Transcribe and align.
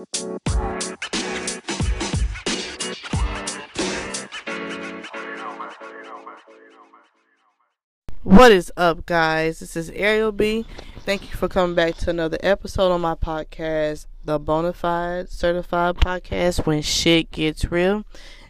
What 0.00 0.08
is 8.52 8.72
up, 8.78 9.04
guys? 9.04 9.60
This 9.60 9.76
is 9.76 9.90
Ariel 9.90 10.32
B. 10.32 10.64
Thank 11.00 11.30
you 11.30 11.36
for 11.36 11.48
coming 11.48 11.74
back 11.74 11.96
to 11.96 12.08
another 12.08 12.38
episode 12.42 12.90
on 12.90 13.02
my 13.02 13.14
podcast, 13.14 14.06
the 14.24 14.40
Bonafide 14.40 15.28
Certified 15.28 15.96
Podcast 15.96 16.64
When 16.64 16.80
Shit 16.80 17.30
Gets 17.30 17.70
Real. 17.70 18.06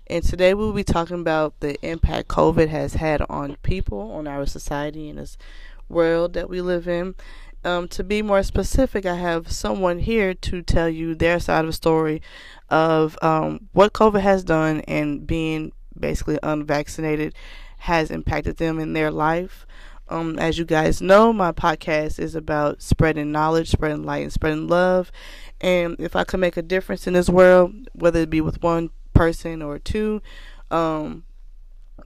And 0.07 0.23
today 0.23 0.55
we'll 0.55 0.73
be 0.73 0.85
talking 0.85 1.21
about 1.21 1.59
the 1.59 1.85
impact 1.85 2.29
COVID 2.29 2.69
has 2.69 2.95
had 2.95 3.23
on 3.29 3.57
people, 3.65 4.13
on 4.13 4.29
our 4.29 4.47
society, 4.47 5.09
and 5.09 5.19
this 5.19 5.37
world 5.89 6.35
that 6.35 6.49
we 6.49 6.61
live 6.61 6.87
in. 6.87 7.17
Um, 7.63 7.89
to 7.89 8.03
be 8.03 8.23
more 8.23 8.43
specific, 8.43 9.05
I 9.05 9.17
have 9.17 9.53
someone 9.53 9.99
here 9.99 10.33
to 10.33 10.63
tell 10.63 10.89
you 10.89 11.15
their 11.15 11.39
side 11.39 11.61
of 11.61 11.67
the 11.67 11.73
story 11.75 12.23
of 12.71 13.19
um, 13.23 13.69
what 13.73 13.93
COVID 13.93 14.21
has 14.21 14.43
done 14.45 14.81
and 14.83 15.27
being 15.27 15.73
basically 15.99 16.39
unvaccinated 16.43 17.35
has 17.79 18.11
impacted 18.11 18.57
them 18.57 18.79
in 18.79 18.95
their 18.95 19.11
life. 19.11 19.67
Um, 20.09 20.39
as 20.39 20.59
you 20.59 20.65
guys 20.65 21.01
know, 21.01 21.33
my 21.33 21.53
podcast 21.53 22.19
is 22.19 22.35
about 22.35 22.83
spreading 22.83 23.31
knowledge, 23.31 23.71
spreading 23.71 24.05
light, 24.05 24.23
and 24.23 24.33
spreading 24.33 24.67
love. 24.67 25.13
And 25.61 25.97
if 25.99 26.17
I 26.17 26.25
can 26.25 26.41
make 26.41 26.57
a 26.57 26.63
difference 26.63 27.07
in 27.07 27.13
this 27.13 27.29
world, 27.29 27.89
whether 27.93 28.21
it 28.21 28.31
be 28.31 28.41
with 28.41 28.63
one 28.63 28.91
person 29.15 29.63
or 29.63 29.79
two, 29.79 30.21
um, 30.71 31.25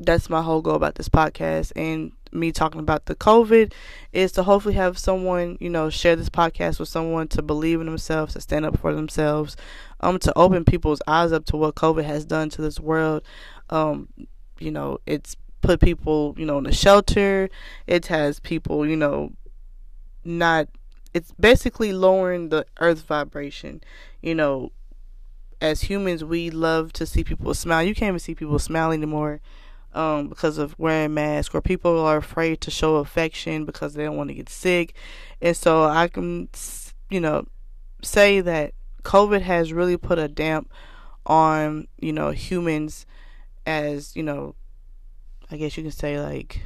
that's 0.01 0.29
my 0.29 0.43
whole 0.43 0.61
goal 0.61 0.75
about 0.75 0.97
this 0.97 1.09
podcast. 1.09 1.73
And 1.77 2.13
me 2.35 2.53
talking 2.53 2.81
about 2.81 3.07
the 3.07 3.15
COVID 3.15 3.73
is 4.13 4.33
to 4.33 4.43
hopefully 4.43 4.75
have 4.75 4.99
someone, 4.99 5.57
you 5.61 5.71
know, 5.71 5.91
share 5.91 6.17
this 6.17 6.29
podcast 6.29 6.79
with 6.79 6.89
someone 6.89 7.29
to 7.29 7.43
believe 7.43 7.81
in 7.81 7.87
themselves, 7.87 8.35
to 8.35 8.41
stand 8.41 8.67
up 8.67 8.79
for 8.79 8.93
themselves, 8.93 9.57
um, 10.01 10.19
to 10.19 10.33
open 10.37 10.65
people's 10.65 11.01
eyes 11.07 11.33
up 11.33 11.45
to 11.47 11.57
what 11.57 11.75
COVID 11.75 12.05
has 12.05 12.25
done 12.25 12.51
to 12.51 12.63
this 12.63 12.81
world. 12.81 13.23
Um, 13.71 14.09
you 14.59 14.71
know, 14.71 14.99
it's 15.07 15.37
put 15.63 15.81
people, 15.81 16.35
you 16.37 16.45
know, 16.45 16.59
in 16.59 16.67
a 16.67 16.73
shelter. 16.73 17.49
It 17.87 18.07
has 18.07 18.41
people, 18.41 18.87
you 18.87 18.97
know, 18.97 19.33
not. 20.25 20.69
It's 21.13 21.33
basically 21.39 21.93
lowering 21.93 22.49
the 22.49 22.67
earth 22.81 23.03
vibration. 23.03 23.83
You 24.21 24.35
know, 24.35 24.73
as 25.61 25.83
humans, 25.83 26.25
we 26.25 26.51
love 26.51 26.93
to 26.95 27.07
see 27.07 27.25
people 27.25 27.55
smile. 27.55 27.85
You 27.85 27.95
can't 27.95 28.09
even 28.09 28.19
see 28.19 28.35
people 28.35 28.59
smile 28.59 28.91
anymore 28.91 29.41
um, 29.95 30.29
because 30.29 30.59
of 30.59 30.75
wearing 30.79 31.15
masks, 31.15 31.55
or 31.55 31.61
people 31.61 32.01
are 32.01 32.17
afraid 32.17 32.61
to 32.63 32.71
show 32.71 32.97
affection 32.97 33.65
because 33.65 33.95
they 33.95 34.05
don't 34.05 34.17
want 34.17 34.29
to 34.29 34.35
get 34.35 34.49
sick. 34.49 34.95
And 35.41 35.57
so 35.57 35.85
I 35.85 36.09
can, 36.09 36.49
you 37.11 37.21
know, 37.21 37.47
say 38.03 38.41
that 38.41 38.75
COVID 39.03 39.43
has 39.43 39.73
really 39.73 39.97
put 39.97 40.19
a 40.19 40.29
damp 40.29 40.71
on, 41.27 41.89
you 41.99 42.13
know, 42.13 42.31
humans 42.31 43.07
as, 43.67 44.15
you 44.17 44.23
know, 44.23 44.55
I 45.51 45.57
guess 45.57 45.77
you 45.77 45.83
can 45.83 45.93
say 45.93 46.21
like 46.21 46.61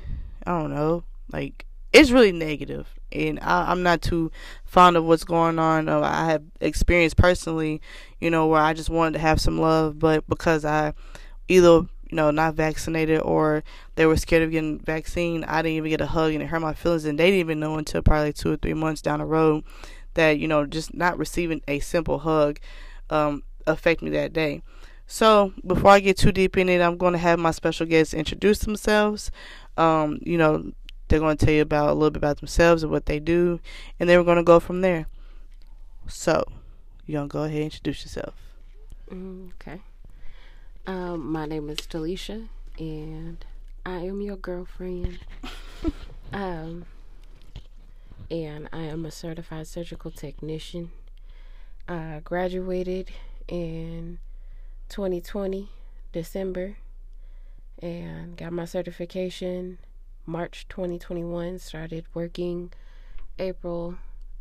I 0.46 0.58
don't 0.58 0.74
know, 0.74 1.04
like 1.32 1.66
it's 1.92 2.10
really 2.10 2.32
negative, 2.32 2.86
and 3.12 3.38
I, 3.40 3.70
am 3.72 3.82
not 3.82 4.02
too 4.02 4.30
fond 4.64 4.96
of 4.96 5.04
what's 5.04 5.24
going 5.24 5.58
on. 5.58 5.88
Uh, 5.88 6.00
I 6.00 6.26
have 6.26 6.42
experienced 6.60 7.16
personally, 7.16 7.80
you 8.20 8.30
know, 8.30 8.46
where 8.46 8.62
I 8.62 8.72
just 8.72 8.90
wanted 8.90 9.14
to 9.14 9.18
have 9.20 9.40
some 9.40 9.58
love, 9.58 9.98
but 9.98 10.26
because 10.28 10.64
I 10.64 10.94
either 11.48 11.86
you 12.10 12.16
know 12.16 12.30
not 12.30 12.54
vaccinated 12.54 13.20
or 13.20 13.62
they 13.96 14.06
were 14.06 14.16
scared 14.16 14.42
of 14.42 14.50
getting 14.50 14.78
vaccine, 14.78 15.44
I 15.44 15.62
didn't 15.62 15.76
even 15.76 15.90
get 15.90 16.00
a 16.00 16.06
hug, 16.06 16.32
and 16.32 16.42
it 16.42 16.46
hurt 16.46 16.60
my 16.60 16.74
feelings, 16.74 17.04
and 17.04 17.18
they 17.18 17.26
didn't 17.26 17.40
even 17.40 17.60
know 17.60 17.76
until 17.76 18.02
probably 18.02 18.32
two 18.32 18.52
or 18.52 18.56
three 18.56 18.74
months 18.74 19.02
down 19.02 19.20
the 19.20 19.26
road 19.26 19.64
that 20.14 20.38
you 20.38 20.48
know 20.48 20.66
just 20.66 20.94
not 20.94 21.18
receiving 21.18 21.62
a 21.68 21.78
simple 21.80 22.20
hug 22.20 22.58
um, 23.10 23.42
affect 23.66 24.02
me 24.02 24.10
that 24.10 24.32
day. 24.32 24.62
So 25.06 25.54
before 25.66 25.92
I 25.92 26.00
get 26.00 26.18
too 26.18 26.32
deep 26.32 26.58
in 26.58 26.68
it, 26.68 26.82
I'm 26.82 26.98
going 26.98 27.14
to 27.14 27.18
have 27.18 27.38
my 27.38 27.50
special 27.50 27.86
guests 27.86 28.12
introduce 28.12 28.58
themselves. 28.58 29.30
Um, 29.78 30.18
you 30.22 30.36
know, 30.36 30.72
they're 31.08 31.18
going 31.18 31.38
to 31.38 31.46
tell 31.46 31.54
you 31.54 31.62
about 31.62 31.88
a 31.88 31.94
little 31.94 32.10
bit 32.10 32.18
about 32.18 32.40
themselves 32.40 32.82
and 32.82 32.92
what 32.92 33.06
they 33.06 33.18
do, 33.18 33.60
and 33.98 34.08
then 34.08 34.18
we're 34.18 34.24
going 34.24 34.36
to 34.36 34.42
go 34.42 34.60
from 34.60 34.82
there. 34.82 35.06
So, 36.06 36.44
you're 37.06 37.20
gonna 37.20 37.28
go 37.28 37.44
ahead 37.44 37.56
and 37.56 37.64
introduce 37.64 38.02
yourself. 38.02 38.34
Mm, 39.10 39.50
okay. 39.54 39.80
Um, 40.88 41.32
my 41.32 41.44
name 41.44 41.68
is 41.68 41.80
Dalishia, 41.80 42.48
and 42.78 43.44
I 43.84 43.98
am 43.98 44.22
your 44.22 44.36
girlfriend. 44.36 45.18
um, 46.32 46.86
and 48.30 48.70
I 48.72 48.84
am 48.84 49.04
a 49.04 49.10
certified 49.10 49.66
surgical 49.66 50.10
technician. 50.10 50.90
I 51.86 52.22
graduated 52.24 53.10
in 53.48 54.18
2020, 54.88 55.68
December, 56.10 56.78
and 57.82 58.34
got 58.38 58.54
my 58.54 58.64
certification 58.64 59.76
March 60.24 60.64
2021. 60.70 61.58
Started 61.58 62.06
working 62.14 62.72
April 63.38 63.96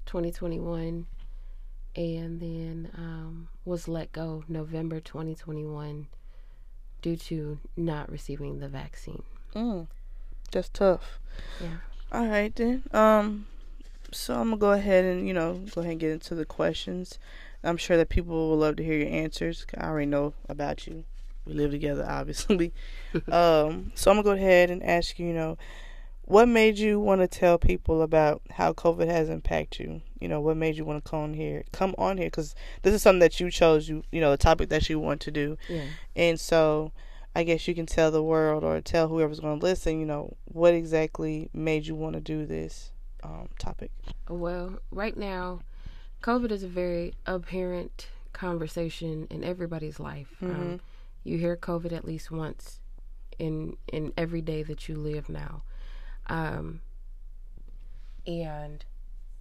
2021, 0.06 1.08
and 1.98 2.40
then 2.40 2.90
um, 2.98 3.50
was 3.66 3.90
let 3.90 4.14
go 4.14 4.46
November 4.48 5.02
2021 5.02 6.08
due 7.02 7.16
to 7.16 7.60
not 7.76 8.12
receiving 8.12 8.60
the 8.60 8.68
vaccine. 8.68 9.24
Mm, 9.56 9.88
that's 10.52 10.70
tough. 10.70 11.20
Yeah. 11.62 11.78
All 12.12 12.28
right 12.28 12.56
then. 12.56 12.84
Um, 12.92 13.48
so 14.12 14.36
I'm 14.36 14.50
gonna 14.50 14.58
go 14.58 14.72
ahead 14.72 15.04
and 15.06 15.28
you 15.28 15.34
know 15.34 15.56
go 15.74 15.82
ahead 15.82 15.92
and 15.92 16.00
get 16.00 16.12
into 16.12 16.36
the 16.36 16.46
questions. 16.46 17.20
I'm 17.64 17.78
sure 17.78 17.98
that 17.98 18.10
people 18.10 18.50
will 18.50 18.58
love 18.58 18.78
to 18.78 18.84
hear 18.84 18.98
your 18.98 19.10
answers. 19.10 19.66
I 19.78 19.88
already 19.88 20.06
know 20.06 20.34
about 20.48 20.88
you. 20.88 21.04
We 21.46 21.54
live 21.54 21.72
together, 21.72 22.06
obviously. 22.08 22.74
um, 23.32 23.92
so 23.96 24.12
I'm 24.12 24.18
gonna 24.18 24.24
go 24.24 24.32
ahead 24.32 24.70
and 24.70 24.84
ask 24.84 25.20
you. 25.20 25.28
You 25.28 25.34
know, 25.34 25.58
what 26.28 26.48
made 26.48 26.78
you 26.78 27.00
want 27.00 27.22
to 27.22 27.28
tell 27.28 27.58
people 27.58 28.02
about 28.02 28.42
how 28.52 28.74
COVID 28.74 29.08
has 29.08 29.30
impacted 29.30 29.88
you? 29.88 30.02
You 30.20 30.28
know, 30.28 30.40
what 30.40 30.58
made 30.58 30.76
you 30.76 30.86
want 30.86 31.04
to 31.04 31.10
come 31.10 31.20
on 31.20 31.34
here? 31.34 31.64
Come 31.72 31.96
on 31.98 32.18
here 32.18 32.28
because 32.28 32.56
this 32.84 32.94
is 32.94 33.02
something 33.02 33.20
that 33.20 33.40
you 33.40 33.50
chose. 33.50 33.90
You, 33.90 34.04
you 34.12 34.22
know, 34.22 34.32
the 34.32 34.38
topic 34.38 34.70
that 34.70 34.90
you 34.90 35.00
want 35.00 35.22
to 35.22 35.32
do. 35.32 35.58
Yeah. 35.68 35.86
And 36.16 36.40
so, 36.40 36.92
I 37.36 37.44
guess 37.44 37.68
you 37.68 37.76
can 37.76 37.86
tell 37.86 38.12
the 38.12 38.24
world 38.24 38.64
or 38.64 38.82
tell 38.82 39.08
whoever's 39.08 39.40
going 39.40 39.60
to 39.60 39.66
listen. 39.66 40.00
You 40.00 40.06
know, 40.06 40.36
what 40.46 40.74
exactly 40.74 41.50
made 41.54 41.88
you 41.88 41.96
want 41.96 42.16
to 42.16 42.22
do 42.22 42.46
this 42.46 42.92
um, 43.24 43.50
topic? 43.58 43.92
Well, 44.30 44.80
right 44.92 45.16
now 45.16 45.62
COVID 46.22 46.52
is 46.52 46.64
a 46.64 46.68
very 46.68 47.14
apparent 47.26 48.08
conversation 48.34 49.28
in 49.30 49.44
everybody's 49.44 50.00
life. 50.00 50.36
Um, 50.42 50.50
mm-hmm. 50.50 50.62
Um, 50.62 50.82
you 51.24 51.38
hear 51.38 51.58
COVID 51.58 51.92
at 51.92 52.06
least 52.06 52.32
once 52.32 52.80
in 53.38 53.76
in 53.92 54.14
every 54.18 54.42
day 54.42 54.64
that 54.64 54.88
you 54.88 54.96
live 54.96 55.30
now, 55.30 55.64
um, 56.28 56.82
and 58.26 58.84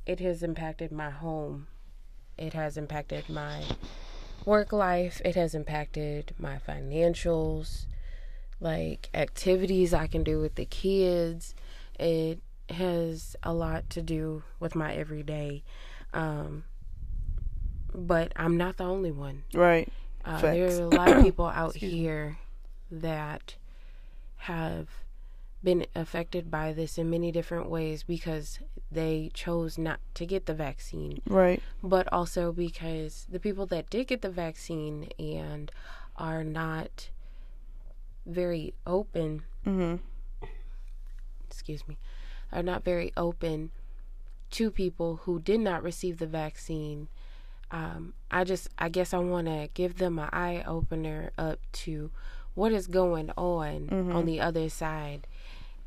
it 0.07 0.21
has 0.21 0.43
impacted 0.43 0.93
my 0.93 1.11
home. 1.11 1.67
It 2.39 2.53
has 2.53 2.77
impacted 2.77 3.29
my 3.29 3.65
work 4.45 4.73
life. 4.73 5.21
It 5.25 5.35
has 5.35 5.55
impacted 5.55 6.35
my 6.39 6.59
financials, 6.67 7.87
like 8.61 9.11
activities 9.13 9.93
I 9.93 10.07
can 10.07 10.23
do 10.23 10.41
with 10.41 10.55
the 10.55 10.65
kids. 10.65 11.55
It 11.99 12.41
has 12.71 13.37
a 13.43 13.53
lot 13.53 13.91
to 13.91 14.03
do 14.03 14.43
with 14.61 14.75
my 14.75 14.95
everyday. 14.95 15.63
Um, 16.13 16.65
but 17.95 18.33
I'm 18.37 18.57
not 18.57 18.77
the 18.77 18.85
only 18.85 19.11
one. 19.11 19.45
Right. 19.55 19.93
Uh, 20.25 20.41
there 20.41 20.67
are 20.67 20.83
a 20.83 20.89
lot 20.89 21.09
of 21.09 21.25
people 21.25 21.47
out 21.55 21.77
here 21.77 22.39
that 22.91 23.57
have 24.37 24.89
been 25.67 25.85
affected 25.97 26.49
by 26.49 26.73
this 26.73 26.97
in 26.97 27.11
many 27.11 27.33
different 27.33 27.69
ways 27.69 28.05
because 28.05 28.61
they 28.91 29.31
chose 29.35 29.77
not 29.77 29.99
to 30.15 30.25
get 30.25 30.47
the 30.47 30.55
vaccine. 30.55 31.21
Right. 31.27 31.61
But 31.83 32.07
also 32.13 32.53
because 32.53 33.27
the 33.29 33.41
people 33.41 33.67
that 33.67 33.91
did 33.91 34.07
get 34.07 34.23
the 34.23 34.31
vaccine 34.31 35.11
and 35.19 35.73
are 36.15 36.45
not 36.45 37.11
very 38.25 38.75
open. 38.87 39.43
Mm-hmm. 39.67 39.97
Excuse 41.49 41.87
me 41.89 41.99
are 42.53 42.63
not 42.63 42.85
very 42.85 43.13
open 43.17 43.71
to 44.51 44.71
people 44.71 45.21
who 45.25 45.41
did 45.41 45.61
not 45.61 45.83
receive 45.83 46.19
the 46.19 46.27
vaccine. 46.27 47.09
Um, 47.71 48.15
I 48.31 48.45
just, 48.45 48.69
I 48.79 48.89
guess 48.89 49.13
I 49.13 49.19
want 49.19 49.47
to 49.49 49.69
give 49.75 49.99
them 49.99 50.19
an 50.19 50.31
eye 50.33 50.63
opener 50.67 51.33
up 51.37 51.59
to 51.73 52.11
what 52.55 52.73
is 52.73 52.87
going 52.87 53.31
on 53.37 53.89
mm-hmm. 53.89 54.17
on 54.17 54.25
the 54.25 54.41
other 54.41 54.69
side 54.69 55.27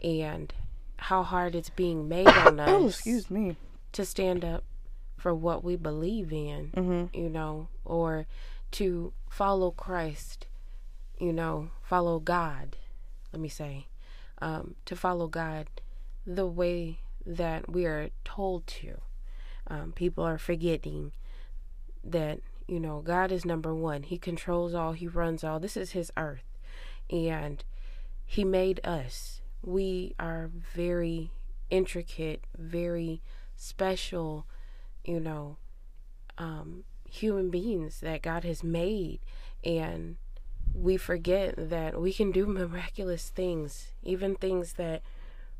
and 0.04 0.54
how 0.98 1.24
hard 1.24 1.56
it's 1.56 1.69
being 1.69 2.07
made 2.07 2.28
on 2.28 2.60
us. 2.60 2.69
oh, 2.69 2.88
excuse 2.88 3.30
me. 3.30 3.56
To 3.94 4.06
stand 4.06 4.46
up 4.46 4.63
for 5.18 5.34
what 5.34 5.63
we 5.63 5.75
believe 5.75 6.31
in, 6.31 6.72
mm-hmm. 6.75 7.18
you 7.18 7.30
know, 7.30 7.68
or 7.84 8.28
to 8.72 9.13
follow 9.30 9.72
Christ, 9.72 10.48
you 11.19 11.34
know, 11.34 11.72
follow 11.84 12.19
God, 12.19 12.78
let 13.34 13.42
me 13.42 13.50
say, 13.50 13.88
um, 14.42 14.75
to 14.86 14.96
follow 14.96 15.28
God 15.28 15.68
the 16.25 16.45
way 16.45 17.00
that 17.25 17.69
we 17.69 17.86
are 17.86 18.10
told 18.24 18.68
to. 18.68 19.02
Um, 19.68 19.92
people 19.92 20.24
are 20.24 20.38
forgetting 20.38 21.12
that 22.04 22.40
you 22.69 22.80
know, 22.80 23.02
God 23.02 23.31
is 23.31 23.45
number 23.45 23.74
one. 23.74 24.04
He 24.04 24.19
controls 24.19 24.75
all, 24.75 24.94
He 24.94 25.07
runs 25.07 25.44
all. 25.44 25.60
This 25.60 25.75
is 25.75 25.92
His 25.92 26.12
earth. 26.16 26.44
And 27.10 27.63
He 28.25 28.44
made 28.44 28.80
us. 28.84 29.38
We 29.61 30.15
are 30.19 30.50
very 30.73 31.31
intricate, 31.69 32.45
very 32.57 33.21
special, 33.56 34.45
you 35.03 35.19
know, 35.19 35.57
um, 36.38 36.83
human 37.09 37.50
beings 37.50 38.00
that 38.00 38.21
God 38.21 38.44
has 38.44 38.63
made. 38.63 39.19
And 39.63 40.17
we 40.73 40.97
forget 40.97 41.56
that 41.57 42.00
we 42.00 42.13
can 42.13 42.31
do 42.31 42.45
miraculous 42.45 43.29
things, 43.29 43.94
even 44.03 44.35
things 44.35 44.73
that 44.73 45.01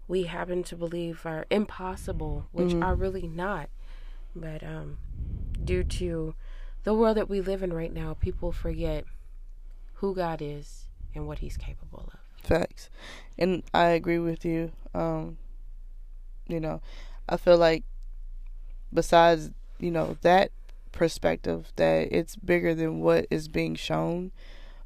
we 0.08 0.24
happen 0.24 0.64
to 0.64 0.76
believe 0.76 1.26
are 1.26 1.46
impossible, 1.50 2.48
which 2.52 2.70
mm-hmm. 2.70 2.84
are 2.84 2.96
really 2.96 3.28
not. 3.28 3.70
But 4.36 4.64
um, 4.64 4.98
due 5.64 5.84
to 5.84 6.36
the 6.84 6.94
world 6.94 7.18
that 7.18 7.30
we 7.30 7.42
live 7.42 7.62
in 7.62 7.74
right 7.74 7.94
now, 7.94 8.16
people 8.20 8.52
forget 8.52 9.06
who 9.96 10.16
God 10.16 10.42
is 10.42 10.88
and 11.14 11.28
what 11.28 11.40
He's 11.40 11.58
capable 11.58 12.10
of. 12.14 12.19
Facts, 12.42 12.90
and 13.38 13.64
I 13.74 13.88
agree 13.90 14.20
with 14.20 14.46
you. 14.46 14.72
Um, 14.94 15.38
you 16.48 16.60
know, 16.60 16.82
I 17.28 17.38
feel 17.38 17.58
like 17.58 17.84
besides 18.94 19.52
you 19.80 19.92
know 19.92 20.18
that 20.22 20.52
perspective, 20.92 21.72
that 21.76 22.10
it's 22.12 22.36
bigger 22.36 22.74
than 22.74 23.00
what 23.00 23.28
is 23.30 23.48
being 23.48 23.76
shown. 23.76 24.32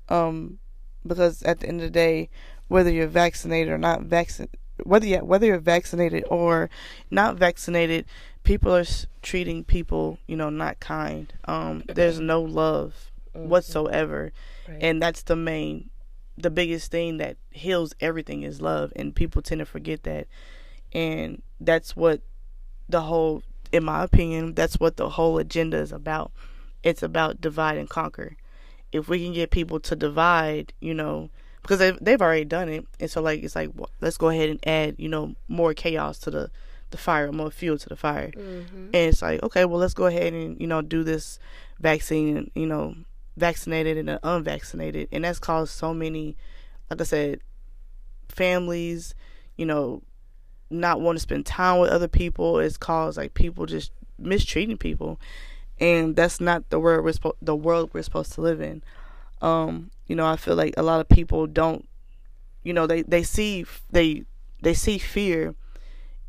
Um, 0.10 0.60
because 1.06 1.44
at 1.44 1.60
the 1.60 1.68
end 1.68 1.82
of 1.82 1.88
the 1.88 1.92
day, 1.92 2.30
whether 2.68 2.90
you're 2.90 3.08
vaccinated 3.08 3.72
or 3.72 3.78
not 3.78 4.04
vaccinated, 4.04 4.60
whether 4.84 5.06
you 5.06 5.18
whether 5.18 5.46
you're 5.46 5.60
vaccinated 5.60 6.24
or 6.30 6.70
not 7.12 7.38
vaccinated, 7.38 8.06
people 8.44 8.76
are 8.76 8.86
treating 9.22 9.64
people, 9.64 10.20
you 10.28 10.36
know, 10.36 10.50
not 10.50 10.80
kind. 10.80 11.34
Um, 11.46 11.84
there's 11.88 12.20
no 12.20 12.42
love 12.42 13.12
mm-hmm. 13.36 13.50
whatsoever, 13.50 14.32
right. 14.68 14.78
and 14.82 15.02
that's 15.02 15.24
the 15.24 15.36
main, 15.36 15.90
the 16.38 16.50
biggest 16.50 16.92
thing 16.92 17.18
that 17.18 17.38
heals 17.52 17.94
everything 18.00 18.44
is 18.44 18.62
love, 18.62 18.92
and 18.96 19.16
people 19.16 19.42
tend 19.42 19.60
to 19.60 19.66
forget 19.66 20.04
that, 20.04 20.28
and 20.92 21.42
that's 21.60 21.96
what 21.96 22.22
the 22.90 23.02
whole, 23.02 23.44
in 23.72 23.84
my 23.84 24.04
opinion, 24.04 24.54
that's 24.54 24.80
what 24.80 24.98
the 24.98 25.10
whole 25.10 25.38
agenda 25.38 25.78
is 25.78 25.92
about. 25.92 26.32
It's 26.84 27.04
about 27.04 27.42
divide 27.42 27.78
and 27.78 27.90
conquer. 27.90 28.36
If 28.92 29.08
we 29.08 29.24
can 29.24 29.34
get 29.34 29.52
people 29.52 29.80
to 29.82 29.96
divide, 29.96 30.74
you 30.80 30.94
know, 30.94 31.30
because 31.62 31.80
they've, 31.80 31.98
they've 32.02 32.22
already 32.22 32.46
done 32.46 32.70
it, 32.70 32.86
and 33.00 33.10
so 33.10 33.22
like 33.22 33.44
it's 33.44 33.56
like 33.56 33.72
well, 33.76 33.90
let's 34.02 34.18
go 34.18 34.30
ahead 34.30 34.50
and 34.50 34.68
add, 34.68 34.96
you 34.98 35.10
know, 35.10 35.36
more 35.48 35.74
chaos 35.74 36.20
to 36.20 36.32
the 36.32 36.52
the 36.94 36.98
fire, 36.98 37.32
more 37.32 37.52
fuel 37.52 37.78
to 37.78 37.90
the 37.90 37.98
fire. 37.98 38.32
Mm-hmm. 38.32 38.86
And 38.86 38.96
it's 38.96 39.22
like, 39.22 39.44
okay, 39.44 39.66
well, 39.66 39.80
let's 39.80 39.94
go 39.94 40.06
ahead 40.06 40.32
and, 40.34 40.60
you 40.62 40.68
know, 40.68 40.82
do 40.82 41.04
this 41.04 41.40
vaccine, 41.80 42.50
you 42.56 42.68
know, 42.68 42.96
vaccinated 43.38 43.98
and 43.98 44.20
unvaccinated. 44.24 45.10
And 45.12 45.24
that's 45.24 45.40
caused 45.40 45.74
so 45.74 45.94
many, 45.94 46.36
like 46.90 47.02
I 47.02 47.04
said, 47.04 47.40
families, 48.30 49.16
you 49.58 49.66
know, 49.66 50.02
not 50.70 51.02
want 51.02 51.18
to 51.18 51.22
spend 51.22 51.46
time 51.46 51.80
with 51.80 51.92
other 51.92 52.08
people. 52.08 52.60
It's 52.60 52.78
caused 52.78 53.18
like 53.18 53.34
people 53.34 53.66
just 53.66 53.92
mistreating 54.18 54.78
people. 54.78 55.20
And 55.80 56.16
that's 56.16 56.40
not 56.40 56.70
the 56.70 56.80
world 56.80 57.04
we're 57.04 57.12
spo- 57.12 57.36
the 57.42 57.56
world 57.56 57.90
we're 57.94 58.04
supposed 58.04 58.34
to 58.34 58.42
live 58.42 58.62
in. 58.62 58.84
Um, 59.42 59.92
you 60.08 60.16
know, 60.16 60.26
I 60.26 60.36
feel 60.38 60.56
like 60.56 60.74
a 60.78 60.84
lot 60.84 61.02
of 61.02 61.10
people 61.10 61.48
don't, 61.48 61.88
you 62.64 62.74
know, 62.74 62.88
they, 62.88 63.02
they 63.02 63.24
see, 63.24 63.66
they, 63.92 64.24
they 64.62 64.74
see 64.74 64.98
fear 64.98 65.56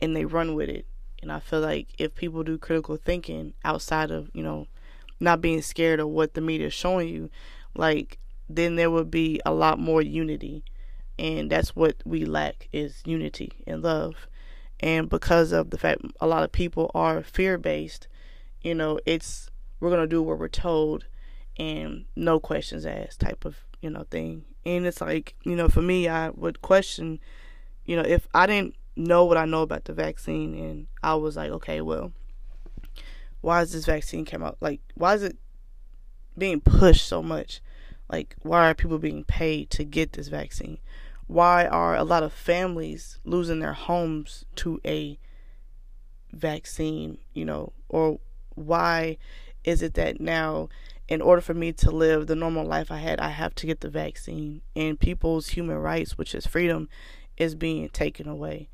and 0.01 0.17
they 0.17 0.25
run 0.25 0.55
with 0.55 0.69
it. 0.69 0.87
And 1.23 1.31
I 1.31 1.39
feel 1.39 1.61
like 1.61 1.89
if 1.99 2.15
people 2.15 2.43
do 2.43 2.59
critical 2.59 2.97
thinking 2.97 3.55
outside 3.65 4.11
of, 4.11 4.31
you 4.35 4.43
know, 4.43 4.67
not 5.21 5.41
being 5.41 5.63
scared 5.63 6.01
of 6.01 6.09
what 6.09 6.35
the 6.35 6.41
media 6.41 6.69
is 6.69 6.75
showing 6.75 7.09
you, 7.09 7.31
like 7.75 8.19
then 8.49 8.77
there 8.77 8.91
would 8.91 9.11
be 9.11 9.41
a 9.47 9.53
lot 9.53 9.79
more 9.79 10.03
unity. 10.03 10.65
And 11.19 11.51
that's 11.51 11.77
what 11.77 11.97
we 12.05 12.25
lack 12.25 12.69
is 12.73 13.03
unity 13.05 13.53
and 13.67 13.83
love. 13.83 14.29
And 14.81 15.09
because 15.09 15.53
of 15.53 15.71
the 15.71 15.79
fact 15.79 16.03
a 16.21 16.27
lot 16.27 16.43
of 16.43 16.53
people 16.53 16.91
are 16.95 17.23
fear 17.23 17.57
based, 17.57 18.09
you 18.63 18.75
know, 18.75 18.99
it's 19.07 19.51
we're 19.81 19.91
gonna 19.91 20.07
do 20.07 20.23
what 20.23 20.39
we're 20.39 20.49
told 20.49 21.07
and 21.57 22.05
no 22.17 22.41
questions 22.41 22.85
asked 22.85 23.21
type 23.21 23.45
of, 23.45 23.57
you 23.81 23.91
know, 23.91 24.05
thing. 24.11 24.45
And 24.67 24.87
it's 24.87 25.01
like, 25.01 25.35
you 25.45 25.55
know, 25.55 25.69
for 25.69 25.83
me 25.83 26.09
I 26.09 26.31
would 26.31 26.63
question, 26.63 27.21
you 27.85 27.97
know, 27.97 28.03
if 28.03 28.27
I 28.35 28.47
didn't 28.47 28.75
know 28.97 29.25
what 29.25 29.37
I 29.37 29.45
know 29.45 29.63
about 29.63 29.85
the 29.85 29.93
vaccine, 29.93 30.55
and 30.55 30.87
I 31.03 31.15
was 31.15 31.37
like, 31.37 31.51
okay, 31.51 31.81
well, 31.81 32.13
why 33.45 33.63
is 33.63 33.73
this 33.73 33.85
vaccine 33.85 34.25
came 34.25 34.43
out? 34.43 34.57
Like, 34.61 34.81
why 34.95 35.15
is 35.15 35.23
it 35.23 35.37
being 36.37 36.61
pushed 36.61 37.07
so 37.07 37.23
much? 37.23 37.61
Like, 38.11 38.37
why 38.43 38.69
are 38.69 38.75
people 38.75 38.99
being 38.99 39.25
paid 39.25 39.71
to 39.71 39.85
get 39.85 40.13
this 40.13 40.29
vaccine? 40.29 40.79
Why 41.27 41.67
are 41.67 41.95
a 41.95 42.05
lot 42.05 42.23
of 42.23 42.33
families 42.33 43.19
losing 43.25 43.61
their 43.61 43.73
homes 43.73 44.45
to 44.57 44.81
a 44.85 45.19
vaccine? 46.33 47.19
You 47.35 47.45
know, 47.45 47.73
or 47.89 48.19
why 48.55 49.19
is 49.63 49.83
it 49.83 49.95
that 49.95 50.21
now? 50.21 50.69
in 51.07 51.21
order 51.21 51.43
for 51.43 51.53
me 51.53 51.71
to 51.71 51.91
live 51.91 52.27
the 52.27 52.35
normal 52.35 52.65
life 52.65 52.91
I 52.91 52.97
had, 52.97 53.21
I 53.21 53.29
have 53.29 53.55
to 53.57 53.67
get 53.67 53.81
the 53.81 53.91
vaccine. 53.91 54.63
And 54.75 54.99
people's 54.99 55.49
human 55.49 55.77
rights, 55.77 56.17
which 56.17 56.35
is 56.35 56.47
freedom, 56.47 56.89
is 57.37 57.55
being 57.55 57.89
taken 57.91 58.27
away. 58.27 58.71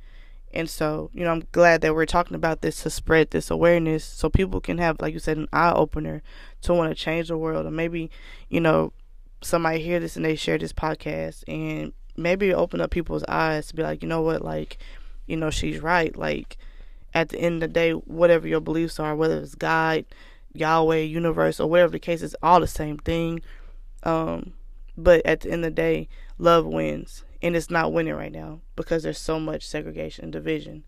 And 0.53 0.69
so, 0.69 1.11
you 1.13 1.25
know, 1.25 1.31
I'm 1.31 1.45
glad 1.53 1.81
that 1.83 1.95
we're 1.95 2.07
talking 2.07 2.35
about 2.35 2.61
this 2.61 2.83
to 2.83 2.91
spread 2.91 3.31
this 3.31 3.51
awareness 3.51 4.05
so 4.05 4.29
people 4.29 4.61
can 4.61 4.79
have, 4.79 5.01
like 5.01 5.13
you 5.13 5.21
said, 5.21 5.37
an 5.37 5.49
eye 5.53 5.73
opener 5.73 6.23
to 6.63 6.75
want 6.75 6.91
to 6.91 7.01
change 7.01 7.29
the 7.29 7.39
world. 7.39 7.67
Or 7.67 7.71
maybe, 7.71 8.11
you 8.49 8.61
know, 8.61 8.93
somebody 9.43 9.81
hear 9.81 10.01
this 10.01 10.17
and 10.17 10.25
they 10.25 10.35
share 10.35 10.59
this 10.59 10.73
podcast 10.73 11.45
and 11.47 11.93
maybe 12.17 12.53
open 12.53 12.81
up 12.81 12.91
people's 12.91 13.25
eyes 13.29 13.69
to 13.69 13.77
be 13.77 13.83
like, 13.83 14.03
you 14.03 14.09
know 14.09 14.23
what, 14.23 14.43
like, 14.43 14.79
you 15.27 15.37
know, 15.37 15.51
she's 15.51 15.81
right. 15.81 16.17
Like, 16.17 16.57
at 17.15 17.29
the 17.29 17.39
end 17.39 17.63
of 17.63 17.71
the 17.71 17.75
day, 17.75 17.93
whatever 17.93 18.49
your 18.49 18.61
beliefs 18.61 18.99
are, 18.99 19.15
whether 19.15 19.39
it's 19.39 19.55
God, 19.55 20.05
Yahweh, 20.53 20.99
universe, 20.99 21.61
or 21.61 21.71
whatever 21.71 21.93
the 21.93 21.99
case, 21.99 22.23
it's 22.23 22.37
all 22.43 22.61
the 22.61 22.67
same 22.67 22.99
thing. 22.99 23.41
Um, 24.03 24.55
but 24.97 25.25
at 25.25 25.41
the 25.41 25.51
end 25.51 25.65
of 25.65 25.71
the 25.71 25.83
day, 25.83 26.09
love 26.39 26.67
wins 26.67 27.25
and 27.43 27.57
it's 27.57 27.71
not 27.71 27.93
winning 27.93 28.15
right 28.15 28.33
now 28.33 28.61
because 28.77 29.03
there's 29.03 29.19
so 29.19 29.41
much 29.41 29.67
segregation 29.67 30.25
and 30.25 30.33
division. 30.33 30.85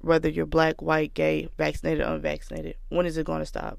Whether 0.00 0.28
you're 0.28 0.46
black, 0.46 0.82
white, 0.82 1.14
gay, 1.14 1.48
vaccinated, 1.56 2.04
unvaccinated, 2.04 2.76
when 2.88 3.06
is 3.06 3.16
it 3.16 3.26
going 3.26 3.40
to 3.40 3.46
stop? 3.46 3.78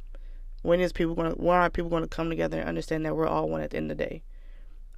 When 0.62 0.80
is 0.80 0.94
people 0.94 1.16
going 1.16 1.34
to? 1.34 1.42
When 1.42 1.58
are 1.58 1.70
people 1.70 1.90
going 1.90 2.04
to 2.04 2.10
come 2.10 2.30
together 2.30 2.60
and 2.60 2.70
understand 2.70 3.06
that 3.06 3.16
we're 3.16 3.28
all 3.28 3.50
one 3.50 3.62
at 3.62 3.72
the 3.72 3.78
end 3.78 3.92
of 3.92 3.98
the 3.98 4.06
day? 4.06 4.24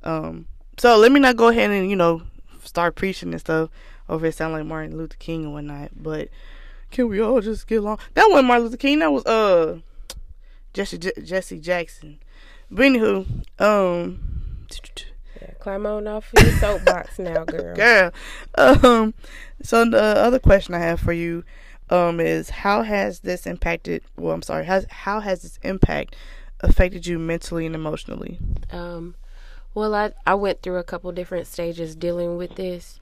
Um, 0.04 0.46
so 0.78 0.96
let 0.98 1.12
me 1.12 1.20
not 1.20 1.36
go 1.36 1.48
ahead 1.48 1.72
and 1.72 1.90
you 1.90 1.96
know 1.96 2.22
start 2.64 2.96
preaching 2.96 3.32
and 3.32 3.40
stuff 3.40 3.70
over 4.08 4.28
it 4.28 4.36
sound 4.36 4.54
like 4.54 4.66
Martin 4.66 4.98
Luther 4.98 5.16
King 5.18 5.46
and 5.46 5.54
whatnot. 5.54 5.92
But 5.96 6.30
can 6.92 7.10
we 7.10 7.20
all 7.20 7.42
just 7.42 7.68
get 7.68 7.80
along? 7.80 8.00
That 8.14 8.28
wasn't 8.30 8.48
Martin 8.48 8.66
Luther 8.66 8.78
King. 8.78 9.00
That 9.00 9.12
was 9.12 9.26
uh 9.26 9.80
Jesse 10.74 10.98
J- 10.98 11.22
Jesse 11.24 11.60
Jackson. 11.60 12.20
But 12.70 12.86
anywho, 12.86 13.26
um 13.60 14.68
Climb 15.60 15.86
on 15.86 16.08
off 16.08 16.32
of 16.34 16.44
your 16.44 16.54
soapbox 16.54 17.20
now, 17.20 17.44
girl. 17.44 17.76
girl. 17.76 18.12
Um, 18.58 19.14
so 19.62 19.86
the 19.86 20.02
other 20.02 20.40
question 20.40 20.74
I 20.74 20.80
have 20.80 21.00
for 21.00 21.14
you 21.14 21.44
um, 21.90 22.20
is 22.20 22.50
how 22.50 22.82
has 22.84 23.20
this 23.20 23.46
impacted 23.46 24.04
well 24.18 24.34
I'm 24.34 24.42
sorry, 24.42 24.66
has 24.66 24.86
how 24.90 25.20
has 25.20 25.42
this 25.42 25.60
impact 25.64 26.16
affected 26.62 27.06
you 27.06 27.20
mentally 27.20 27.66
and 27.66 27.76
emotionally? 27.76 28.40
Um 28.72 29.16
well 29.74 29.94
I 29.94 30.12
I 30.26 30.36
went 30.36 30.62
through 30.62 30.78
a 30.78 30.84
couple 30.84 31.12
different 31.12 31.48
stages 31.48 31.96
dealing 31.96 32.38
with 32.38 32.56
this. 32.56 33.00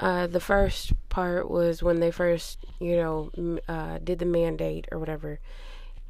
Uh, 0.00 0.26
the 0.26 0.40
first 0.40 0.92
part 1.08 1.48
was 1.48 1.80
when 1.80 2.00
they 2.00 2.10
first, 2.10 2.58
you 2.80 2.96
know, 2.96 3.58
uh, 3.68 3.98
did 4.02 4.18
the 4.18 4.26
mandate 4.26 4.88
or 4.90 4.98
whatever, 4.98 5.38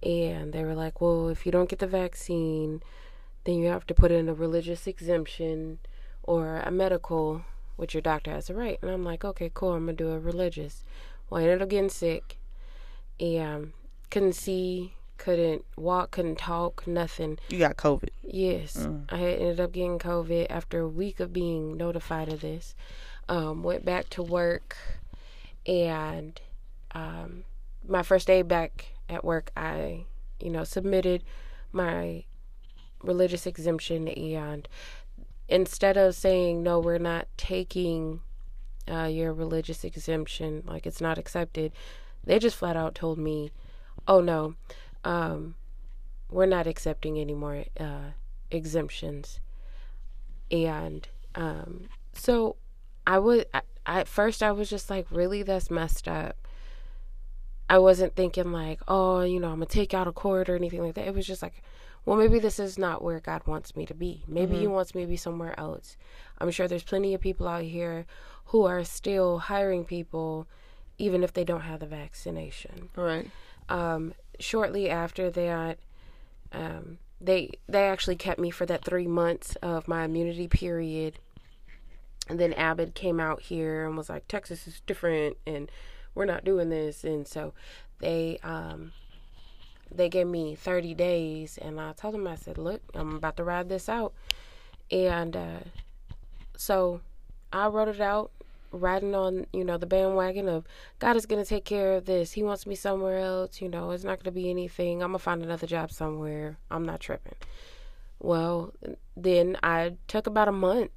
and 0.03 0.55
they 0.55 0.65
were 0.65 0.75
like, 0.75 1.03
"Well, 1.03 1.29
if 1.29 1.45
you 1.45 1.53
don't 1.53 1.69
get 1.69 1.81
the 1.81 1.87
vaccine, 1.87 2.83
then 3.45 3.57
you 3.57 3.69
have 3.69 3.87
to 3.87 3.95
put 3.95 4.11
in 4.11 4.29
a 4.29 4.35
religious 4.35 4.87
exemption 4.87 5.79
or 6.23 6.59
a 6.59 6.71
medical, 6.71 7.45
which 7.77 7.95
your 7.95 8.01
doctor 8.01 8.31
has 8.31 8.47
to 8.47 8.55
write. 8.55 8.79
And 8.83 8.91
I'm 8.91 9.05
like, 9.05 9.25
okay, 9.25 9.51
cool, 9.53 9.73
I'm 9.73 9.87
gonna 9.87 9.97
do 9.97 10.11
a 10.11 10.19
religious. 10.19 10.83
Well, 11.29 11.41
I 11.41 11.45
ended 11.45 11.63
up 11.63 11.69
getting 11.69 11.91
sick 11.91 12.39
and 13.21 13.73
couldn't 14.11 14.35
see, 14.35 14.95
couldn't 15.19 15.65
walk, 15.77 16.13
couldn't 16.13 16.39
talk, 16.39 16.87
nothing. 16.87 17.39
You 17.49 17.59
got 17.59 17.77
COVID. 17.77 18.11
Yes. 18.23 18.77
Mm. 18.77 19.05
I 19.11 19.17
had 19.17 19.39
ended 19.39 19.61
up 19.61 19.73
getting 19.73 19.99
COVID 19.99 20.47
after 20.51 20.81
a 20.81 20.89
week 20.89 21.21
of 21.21 21.33
being 21.33 21.77
notified 21.77 22.33
of 22.33 22.41
this. 22.41 22.75
Um, 23.29 23.63
went 23.63 23.85
back 23.85 24.11
to 24.11 24.23
work 24.23 24.77
and 25.67 26.41
um, 26.93 27.45
my 27.87 28.03
first 28.03 28.27
day 28.27 28.43
back 28.43 28.93
at 29.09 29.25
work, 29.25 29.51
I, 29.57 30.05
you 30.41 30.51
know, 30.51 30.65
submitted 30.65 31.23
my 31.73 32.25
religious 33.05 33.47
exemption 33.47 34.09
and 34.09 34.69
instead 35.49 35.97
of 35.97 36.15
saying 36.15 36.63
no 36.63 36.79
we're 36.79 36.99
not 36.99 37.27
taking 37.37 38.21
uh, 38.91 39.05
your 39.05 39.33
religious 39.33 39.85
exemption 39.85 40.63
like 40.67 40.87
it's 40.87 41.01
not 41.01 41.19
accepted 41.19 41.73
they 42.25 42.39
just 42.39 42.57
flat 42.57 42.77
out 42.77 42.95
told 42.95 43.19
me 43.19 43.51
oh 44.09 44.21
no 44.21 44.55
um, 45.05 45.55
we're 46.31 46.47
not 46.47 46.67
accepting 46.67 47.19
any 47.19 47.35
more 47.35 47.65
uh, 47.79 48.11
exemptions. 48.51 49.41
And 50.51 51.07
um, 51.35 51.89
so 52.13 52.57
I 53.07 53.19
would, 53.19 53.47
I, 53.53 53.63
at 53.87 54.09
first, 54.09 54.43
I 54.43 54.53
was 54.53 54.71
just 54.71 54.91
like, 54.91 55.07
really, 55.11 55.43
that's 55.43 55.71
messed 55.71 56.09
up. 56.09 56.37
I 57.69 57.79
wasn't 57.79 58.15
thinking 58.15 58.53
like, 58.53 58.81
oh, 58.89 59.23
you 59.23 59.41
know, 59.41 59.49
I'm 59.49 59.55
gonna 59.55 59.67
take 59.67 59.95
out 59.95 60.07
a 60.07 60.13
court 60.13 60.49
or 60.49 60.57
anything 60.57 60.83
like 60.83 60.95
that. 60.95 61.07
It 61.07 61.15
was 61.15 61.27
just 61.27 61.43
like, 61.43 61.63
well, 62.05 62.17
maybe 62.17 62.39
this 62.39 62.59
is 62.59 62.79
not 62.79 63.03
where 63.03 63.21
God 63.21 63.47
wants 63.47 63.77
me 63.77 63.87
to 63.87 63.95
be. 63.95 64.25
Maybe 64.27 64.53
mm-hmm. 64.53 64.61
He 64.61 64.67
wants 64.67 64.95
me 64.95 65.03
to 65.03 65.09
be 65.09 65.17
somewhere 65.17 65.59
else. 65.59 65.97
I'm 66.39 66.51
sure 66.51 66.69
there's 66.69 66.83
plenty 66.83 67.15
of 67.15 67.21
people 67.21 67.49
out 67.49 67.63
here 67.63 68.07
who 68.47 68.65
are 68.65 68.85
still 68.85 69.39
hiring 69.39 69.85
people, 69.85 70.47
even 70.99 71.23
if 71.23 71.33
they 71.33 71.45
don't 71.45 71.63
have 71.63 71.81
the 71.81 71.87
vaccination. 71.87 72.91
Right. 72.95 73.31
Um, 73.69 74.15
shortly 74.39 74.91
after 74.91 75.31
that, 75.31 75.79
um, 76.53 76.99
they 77.21 77.53
they 77.69 77.89
actually 77.89 78.17
kept 78.17 78.39
me 78.39 78.51
for 78.51 78.67
that 78.67 78.85
three 78.85 79.07
months 79.07 79.57
of 79.57 79.89
my 79.89 80.05
immunity 80.05 80.49
period. 80.49 81.19
And 82.29 82.39
then 82.39 82.53
Abbott 82.55 82.95
came 82.95 83.21
out 83.21 83.43
here 83.43 83.87
and 83.87 83.97
was 83.97 84.09
like, 84.09 84.29
Texas 84.29 84.67
is 84.67 84.81
different, 84.87 85.37
and 85.47 85.71
we're 86.15 86.25
not 86.25 86.45
doing 86.45 86.71
this. 86.71 87.05
And 87.05 87.27
so 87.27 87.55
they 88.01 88.39
um, 88.43 88.93
they 89.91 90.09
gave 90.09 90.27
me 90.27 90.55
30 90.55 90.95
days, 90.95 91.59
and 91.61 91.81
I 91.81 91.93
told 91.93 92.15
them, 92.15 92.27
I 92.27 92.37
said, 92.37 92.59
look, 92.59 92.83
I'm 92.95 93.17
about 93.17 93.37
to 93.37 93.45
ride 93.45 93.69
this 93.69 93.89
out. 93.89 94.13
And 94.91 95.37
uh, 95.37 95.61
so 96.57 97.01
I 97.53 97.67
rode 97.67 97.89
it 97.89 98.01
out, 98.01 98.31
riding 98.73 99.15
on, 99.15 99.47
you 99.53 99.65
know, 99.65 99.79
the 99.79 99.87
bandwagon 99.87 100.49
of 100.49 100.65
God 100.99 101.17
is 101.17 101.27
going 101.27 101.43
to 101.43 101.49
take 101.49 101.65
care 101.65 101.93
of 101.93 102.05
this. 102.05 102.33
He 102.33 102.43
wants 102.43 102.67
me 102.67 102.75
somewhere 102.75 103.19
else. 103.19 103.61
You 103.61 103.69
know, 103.69 103.91
it's 103.91 104.05
not 104.05 104.19
going 104.19 104.25
to 104.35 104.41
be 104.41 104.51
anything. 104.51 105.03
I'm 105.03 105.11
going 105.11 105.19
to 105.19 105.25
find 105.25 105.43
another 105.43 105.67
job 105.67 105.91
somewhere. 105.91 106.59
I'm 106.71 106.85
not 106.85 107.01
tripping. 107.01 107.35
Well, 108.19 108.73
then 109.17 109.57
I 109.63 109.97
took 110.09 110.27
about 110.27 110.49
a 110.49 110.53
month 110.53 110.91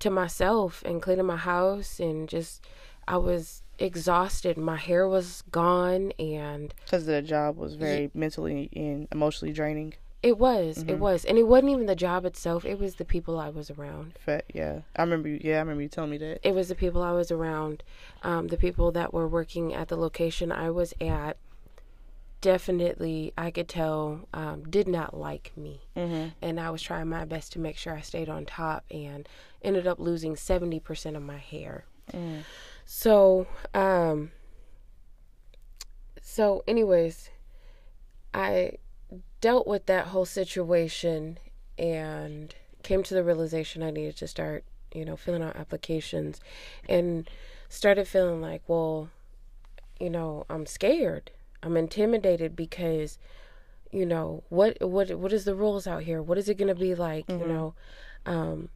to 0.00 0.10
myself 0.10 0.82
and 0.84 1.02
cleaning 1.02 1.26
my 1.26 1.36
house 1.36 2.00
and 2.00 2.28
just, 2.28 2.64
I 3.06 3.16
was 3.16 3.62
exhausted. 3.80 4.56
My 4.56 4.76
hair 4.76 5.08
was 5.08 5.42
gone, 5.50 6.12
and 6.18 6.74
because 6.84 7.06
the 7.06 7.22
job 7.22 7.56
was 7.56 7.74
very 7.74 8.10
mentally 8.14 8.68
and 8.74 9.08
emotionally 9.10 9.52
draining. 9.52 9.94
It 10.22 10.38
was. 10.38 10.78
Mm-hmm. 10.78 10.90
It 10.90 10.98
was, 10.98 11.24
and 11.24 11.38
it 11.38 11.48
wasn't 11.48 11.70
even 11.70 11.86
the 11.86 11.96
job 11.96 12.26
itself. 12.26 12.66
It 12.66 12.78
was 12.78 12.96
the 12.96 13.06
people 13.06 13.40
I 13.40 13.48
was 13.48 13.70
around. 13.70 14.18
Yeah, 14.52 14.80
I 14.94 15.02
remember. 15.02 15.28
You, 15.28 15.40
yeah, 15.42 15.56
I 15.56 15.60
remember 15.60 15.82
you 15.82 15.88
telling 15.88 16.10
me 16.10 16.18
that. 16.18 16.46
It 16.46 16.54
was 16.54 16.68
the 16.68 16.74
people 16.74 17.02
I 17.02 17.12
was 17.12 17.30
around, 17.30 17.82
um, 18.22 18.48
the 18.48 18.58
people 18.58 18.92
that 18.92 19.14
were 19.14 19.26
working 19.26 19.72
at 19.72 19.88
the 19.88 19.96
location 19.96 20.52
I 20.52 20.70
was 20.70 20.92
at. 21.00 21.38
Definitely, 22.42 23.34
I 23.36 23.50
could 23.50 23.68
tell 23.68 24.26
um, 24.32 24.64
did 24.64 24.88
not 24.88 25.14
like 25.14 25.52
me, 25.56 25.82
mm-hmm. 25.96 26.28
and 26.40 26.58
I 26.60 26.70
was 26.70 26.80
trying 26.80 27.08
my 27.08 27.26
best 27.26 27.52
to 27.52 27.58
make 27.58 27.76
sure 27.76 27.94
I 27.94 28.00
stayed 28.00 28.30
on 28.30 28.46
top, 28.46 28.84
and 28.90 29.28
ended 29.62 29.86
up 29.86 29.98
losing 29.98 30.36
seventy 30.36 30.80
percent 30.80 31.16
of 31.16 31.22
my 31.22 31.36
hair. 31.38 31.84
Mm. 32.12 32.42
So, 32.92 33.46
um, 33.72 34.32
so, 36.20 36.64
anyways, 36.66 37.30
I 38.34 38.78
dealt 39.40 39.68
with 39.68 39.86
that 39.86 40.08
whole 40.08 40.24
situation 40.24 41.38
and 41.78 42.52
came 42.82 43.04
to 43.04 43.14
the 43.14 43.22
realization 43.22 43.84
I 43.84 43.92
needed 43.92 44.16
to 44.16 44.26
start, 44.26 44.64
you 44.92 45.04
know, 45.04 45.14
filling 45.14 45.40
out 45.40 45.54
applications 45.54 46.40
and 46.88 47.30
started 47.68 48.08
feeling 48.08 48.40
like, 48.40 48.62
well, 48.66 49.08
you 50.00 50.10
know, 50.10 50.44
I'm 50.50 50.66
scared. 50.66 51.30
I'm 51.62 51.76
intimidated 51.76 52.56
because, 52.56 53.18
you 53.92 54.04
know, 54.04 54.42
what 54.48 54.78
what 54.80 55.16
what 55.16 55.32
is 55.32 55.44
the 55.44 55.54
rules 55.54 55.86
out 55.86 56.02
here? 56.02 56.20
What 56.20 56.38
is 56.38 56.48
it 56.48 56.58
going 56.58 56.74
to 56.74 56.74
be 56.74 56.96
like, 56.96 57.28
mm-hmm. 57.28 57.40
you 57.40 57.46
know? 57.46 57.74
Um 58.26 58.68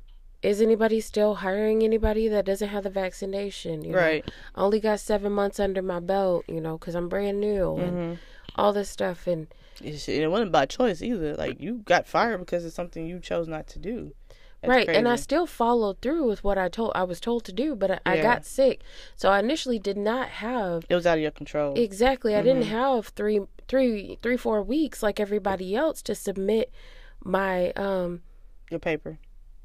is 0.44 0.60
anybody 0.60 1.00
still 1.00 1.36
hiring 1.36 1.82
anybody 1.82 2.28
that 2.28 2.44
doesn't 2.44 2.68
have 2.68 2.84
the 2.84 2.90
vaccination? 2.90 3.82
You 3.82 3.94
right. 3.94 4.26
Know? 4.26 4.32
I 4.54 4.60
only 4.60 4.78
got 4.78 5.00
seven 5.00 5.32
months 5.32 5.58
under 5.58 5.80
my 5.80 6.00
belt, 6.00 6.44
you 6.46 6.60
know, 6.60 6.76
because 6.76 6.94
I'm 6.94 7.08
brand 7.08 7.40
new 7.40 7.64
mm-hmm. 7.64 7.96
and 7.96 8.18
all 8.54 8.72
this 8.74 8.90
stuff. 8.90 9.26
And 9.26 9.46
it 9.80 10.30
wasn't 10.30 10.52
by 10.52 10.66
choice 10.66 11.00
either. 11.00 11.34
Like 11.34 11.60
you 11.60 11.78
got 11.86 12.06
fired 12.06 12.38
because 12.38 12.64
it's 12.64 12.76
something 12.76 13.06
you 13.06 13.20
chose 13.20 13.48
not 13.48 13.66
to 13.68 13.78
do. 13.78 14.12
That's 14.60 14.70
right, 14.70 14.86
crazy. 14.86 14.98
and 14.98 15.08
I 15.08 15.16
still 15.16 15.46
followed 15.46 16.00
through 16.00 16.26
with 16.26 16.42
what 16.42 16.56
I 16.56 16.68
told 16.68 16.92
I 16.94 17.02
was 17.02 17.20
told 17.20 17.44
to 17.44 17.52
do, 17.52 17.74
but 17.74 17.90
I, 17.90 17.94
yeah. 17.94 18.12
I, 18.12 18.22
got 18.22 18.46
sick, 18.46 18.80
so 19.14 19.28
I 19.28 19.38
initially 19.38 19.78
did 19.78 19.98
not 19.98 20.28
have. 20.28 20.86
It 20.88 20.94
was 20.94 21.06
out 21.06 21.18
of 21.18 21.22
your 21.22 21.32
control. 21.32 21.74
Exactly, 21.78 22.32
mm-hmm. 22.32 22.38
I 22.38 22.42
didn't 22.42 22.62
mm-hmm. 22.62 22.72
have 22.72 23.08
three, 23.08 23.40
three, 23.68 24.18
three, 24.22 24.38
four 24.38 24.62
weeks 24.62 25.02
like 25.02 25.20
everybody 25.20 25.76
else 25.76 26.00
to 26.02 26.14
submit 26.14 26.72
my 27.22 27.72
um 27.72 28.22
your 28.70 28.80
paper 28.80 29.18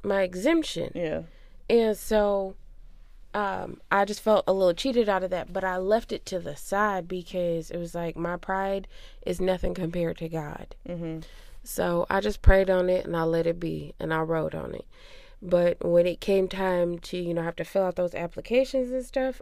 my 0.04 0.22
exemption. 0.22 0.92
Yeah. 0.96 1.24
And 1.70 1.96
so 1.98 2.56
um, 3.34 3.80
I 3.92 4.06
just 4.06 4.22
felt 4.22 4.44
a 4.48 4.54
little 4.54 4.74
cheated 4.74 5.08
out 5.08 5.24
of 5.24 5.30
that, 5.30 5.54
but 5.54 5.64
I 5.64 5.78
left 5.78 6.12
it 6.12 6.26
to 6.28 6.40
the 6.40 6.56
side 6.56 7.08
because 7.08 7.70
it 7.70 7.78
was 7.78 7.94
like 7.94 8.16
my 8.16 8.38
pride 8.38 8.88
is 9.26 9.40
nothing 9.40 9.74
compared 9.74 10.18
to 10.18 10.30
God. 10.30 10.76
Mm-hmm. 10.88 11.20
So 11.64 12.08
I 12.10 12.22
just 12.22 12.42
prayed 12.42 12.70
on 12.70 12.90
it 12.90 13.06
and 13.06 13.16
I 13.16 13.24
let 13.24 13.46
it 13.46 13.60
be 13.60 13.94
and 14.00 14.14
I 14.14 14.22
rode 14.22 14.56
on 14.56 14.74
it. 14.74 14.86
But 15.42 15.86
when 15.86 16.08
it 16.08 16.20
came 16.20 16.48
time 16.48 17.00
to, 17.00 17.18
you 17.18 17.34
know, 17.34 17.44
have 17.44 17.56
to 17.58 17.64
fill 17.64 17.84
out 17.84 17.96
those 17.96 18.16
applications 18.16 18.92
and 18.92 19.06
stuff, 19.06 19.42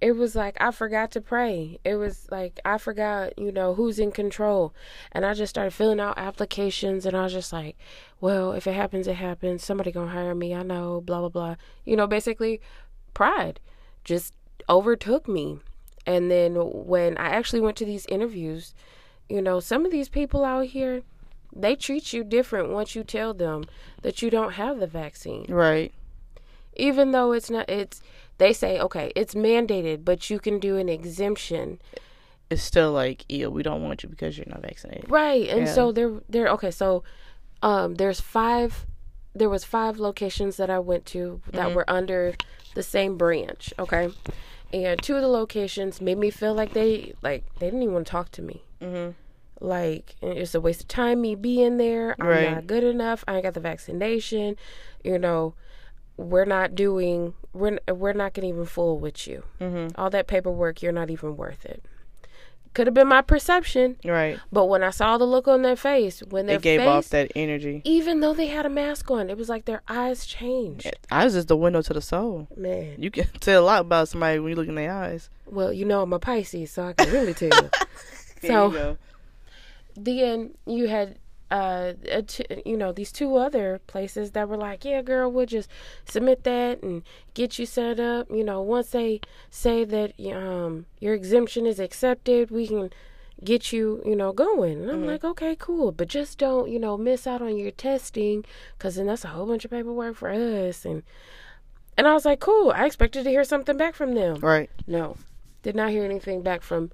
it 0.00 0.12
was 0.12 0.36
like 0.36 0.56
I 0.60 0.70
forgot 0.70 1.10
to 1.12 1.20
pray. 1.20 1.78
It 1.84 1.96
was 1.96 2.28
like 2.30 2.60
I 2.64 2.78
forgot, 2.78 3.38
you 3.38 3.50
know, 3.50 3.74
who's 3.74 3.98
in 3.98 4.12
control. 4.12 4.74
And 5.12 5.24
I 5.24 5.34
just 5.34 5.50
started 5.50 5.72
filling 5.72 6.00
out 6.00 6.18
applications 6.18 7.06
and 7.06 7.16
I 7.16 7.24
was 7.24 7.32
just 7.32 7.52
like, 7.52 7.76
well, 8.20 8.52
if 8.52 8.66
it 8.66 8.74
happens, 8.74 9.06
it 9.06 9.14
happens. 9.14 9.64
Somebody 9.64 9.92
gonna 9.92 10.10
hire 10.10 10.34
me. 10.34 10.54
I 10.54 10.62
know, 10.62 11.00
blah 11.00 11.20
blah 11.20 11.28
blah. 11.28 11.56
You 11.84 11.96
know, 11.96 12.06
basically 12.06 12.60
pride 13.14 13.60
just 14.06 14.34
overtook 14.68 15.28
me. 15.28 15.58
And 16.06 16.30
then 16.30 16.54
when 16.54 17.18
I 17.18 17.30
actually 17.30 17.60
went 17.60 17.76
to 17.78 17.84
these 17.84 18.06
interviews, 18.06 18.74
you 19.28 19.42
know, 19.42 19.58
some 19.60 19.84
of 19.84 19.90
these 19.90 20.08
people 20.08 20.44
out 20.44 20.66
here, 20.66 21.02
they 21.54 21.74
treat 21.74 22.12
you 22.12 22.22
different 22.22 22.70
once 22.70 22.94
you 22.94 23.02
tell 23.02 23.34
them 23.34 23.64
that 24.02 24.22
you 24.22 24.30
don't 24.30 24.52
have 24.52 24.78
the 24.78 24.86
vaccine. 24.86 25.46
Right. 25.48 25.92
Even 26.76 27.12
though 27.12 27.32
it's 27.32 27.50
not 27.50 27.68
it's 27.68 28.00
they 28.38 28.52
say, 28.52 28.78
okay, 28.78 29.12
it's 29.16 29.34
mandated, 29.34 30.04
but 30.04 30.28
you 30.28 30.38
can 30.38 30.58
do 30.58 30.76
an 30.76 30.88
exemption. 30.88 31.80
It's 32.50 32.62
still 32.62 32.92
like, 32.92 33.24
ew, 33.28 33.50
we 33.50 33.62
don't 33.62 33.82
want 33.82 34.02
you 34.02 34.08
because 34.08 34.36
you're 34.36 34.46
not 34.48 34.62
vaccinated. 34.62 35.10
Right. 35.10 35.48
And 35.48 35.66
yeah. 35.66 35.72
so 35.72 35.92
they're 35.92 36.20
they're 36.28 36.48
okay, 36.48 36.70
so 36.70 37.02
um 37.62 37.94
there's 37.94 38.20
five 38.20 38.86
there 39.34 39.48
was 39.50 39.64
five 39.64 39.98
locations 39.98 40.56
that 40.56 40.70
I 40.70 40.78
went 40.78 41.04
to 41.06 41.40
that 41.52 41.66
mm-hmm. 41.66 41.74
were 41.74 41.90
under 41.90 42.34
the 42.74 42.82
same 42.82 43.16
branch, 43.16 43.72
okay? 43.78 44.08
And 44.72 45.00
two 45.02 45.14
of 45.14 45.22
the 45.22 45.28
locations 45.28 46.00
made 46.00 46.18
me 46.18 46.30
feel 46.30 46.54
like 46.54 46.72
they 46.72 47.14
like 47.22 47.44
they 47.58 47.66
didn't 47.66 47.82
even 47.82 47.94
want 47.94 48.06
to 48.06 48.10
talk 48.10 48.30
to 48.32 48.42
me. 48.42 48.62
Mm-hmm. 48.80 49.12
Like 49.64 50.16
it's 50.20 50.54
a 50.54 50.60
waste 50.60 50.82
of 50.82 50.88
time 50.88 51.20
me 51.20 51.34
being 51.34 51.76
there. 51.76 52.16
I'm 52.20 52.26
right. 52.26 52.50
not 52.50 52.66
good 52.66 52.84
enough. 52.84 53.24
I 53.26 53.34
ain't 53.34 53.44
got 53.44 53.54
the 53.54 53.60
vaccination. 53.60 54.56
You 55.02 55.18
know, 55.18 55.54
we're 56.16 56.44
not 56.44 56.74
doing 56.74 57.34
we're 57.52 57.78
we're 57.88 58.12
not 58.12 58.34
gonna 58.34 58.48
even 58.48 58.66
fool 58.66 58.98
with 58.98 59.26
you. 59.26 59.44
Mm-hmm. 59.60 60.00
All 60.00 60.10
that 60.10 60.26
paperwork, 60.26 60.82
you're 60.82 60.92
not 60.92 61.10
even 61.10 61.36
worth 61.36 61.64
it. 61.64 61.84
Could 62.74 62.86
have 62.88 62.94
been 62.94 63.08
my 63.08 63.22
perception, 63.22 63.96
right? 64.04 64.38
But 64.52 64.66
when 64.66 64.82
I 64.82 64.90
saw 64.90 65.16
the 65.16 65.24
look 65.24 65.48
on 65.48 65.62
their 65.62 65.76
face, 65.76 66.20
when 66.20 66.44
they 66.44 66.58
gave 66.58 66.80
face, 66.80 66.86
off 66.86 67.08
that 67.08 67.32
energy, 67.34 67.80
even 67.84 68.20
though 68.20 68.34
they 68.34 68.48
had 68.48 68.66
a 68.66 68.68
mask 68.68 69.10
on, 69.10 69.30
it 69.30 69.38
was 69.38 69.48
like 69.48 69.64
their 69.64 69.80
eyes 69.88 70.26
changed. 70.26 70.94
Eyes 71.10 71.34
is 71.34 71.46
the 71.46 71.56
window 71.56 71.80
to 71.80 71.94
the 71.94 72.02
soul. 72.02 72.48
Man, 72.54 72.96
you 72.98 73.10
can 73.10 73.28
tell 73.40 73.62
a 73.62 73.64
lot 73.64 73.80
about 73.80 74.08
somebody 74.08 74.38
when 74.40 74.50
you 74.50 74.56
look 74.56 74.68
in 74.68 74.74
their 74.74 74.92
eyes. 74.92 75.30
Well, 75.46 75.72
you 75.72 75.86
know 75.86 76.02
I'm 76.02 76.12
a 76.12 76.18
Pisces, 76.18 76.70
so 76.70 76.84
I 76.88 76.92
can 76.92 77.10
really 77.10 77.32
tell 77.32 77.70
so, 78.42 78.72
you 78.72 78.98
then 79.96 80.54
you 80.66 80.88
had 80.88 81.18
uh, 81.50 81.92
you 82.64 82.76
know, 82.76 82.92
these 82.92 83.12
two 83.12 83.36
other 83.36 83.80
places 83.86 84.32
that 84.32 84.48
were 84.48 84.56
like, 84.56 84.84
yeah, 84.84 85.02
girl, 85.02 85.30
we'll 85.30 85.46
just 85.46 85.70
submit 86.04 86.44
that 86.44 86.82
and 86.82 87.02
get 87.34 87.58
you 87.58 87.66
set 87.66 88.00
up. 88.00 88.28
You 88.30 88.44
know, 88.44 88.60
once 88.60 88.90
they 88.90 89.20
say 89.50 89.84
that 89.84 90.12
um 90.34 90.86
your 90.98 91.14
exemption 91.14 91.66
is 91.66 91.78
accepted, 91.78 92.50
we 92.50 92.66
can 92.66 92.90
get 93.44 93.72
you, 93.72 94.02
you 94.04 94.16
know, 94.16 94.32
going. 94.32 94.80
And 94.80 94.90
I'm 94.90 94.96
mm-hmm. 94.98 95.06
like, 95.06 95.24
okay, 95.24 95.56
cool, 95.56 95.92
but 95.92 96.08
just 96.08 96.38
don't, 96.38 96.70
you 96.70 96.78
know, 96.78 96.96
miss 96.96 97.26
out 97.26 97.42
on 97.42 97.56
your 97.56 97.70
testing, 97.70 98.44
cause 98.78 98.96
then 98.96 99.06
that's 99.06 99.24
a 99.24 99.28
whole 99.28 99.46
bunch 99.46 99.64
of 99.64 99.70
paperwork 99.70 100.16
for 100.16 100.30
us. 100.30 100.84
And 100.84 101.02
and 101.96 102.06
I 102.06 102.12
was 102.12 102.24
like, 102.24 102.40
cool. 102.40 102.72
I 102.72 102.86
expected 102.86 103.24
to 103.24 103.30
hear 103.30 103.44
something 103.44 103.76
back 103.76 103.94
from 103.94 104.14
them. 104.14 104.40
Right. 104.40 104.68
No, 104.86 105.16
did 105.62 105.76
not 105.76 105.90
hear 105.90 106.04
anything 106.04 106.42
back 106.42 106.62
from 106.62 106.90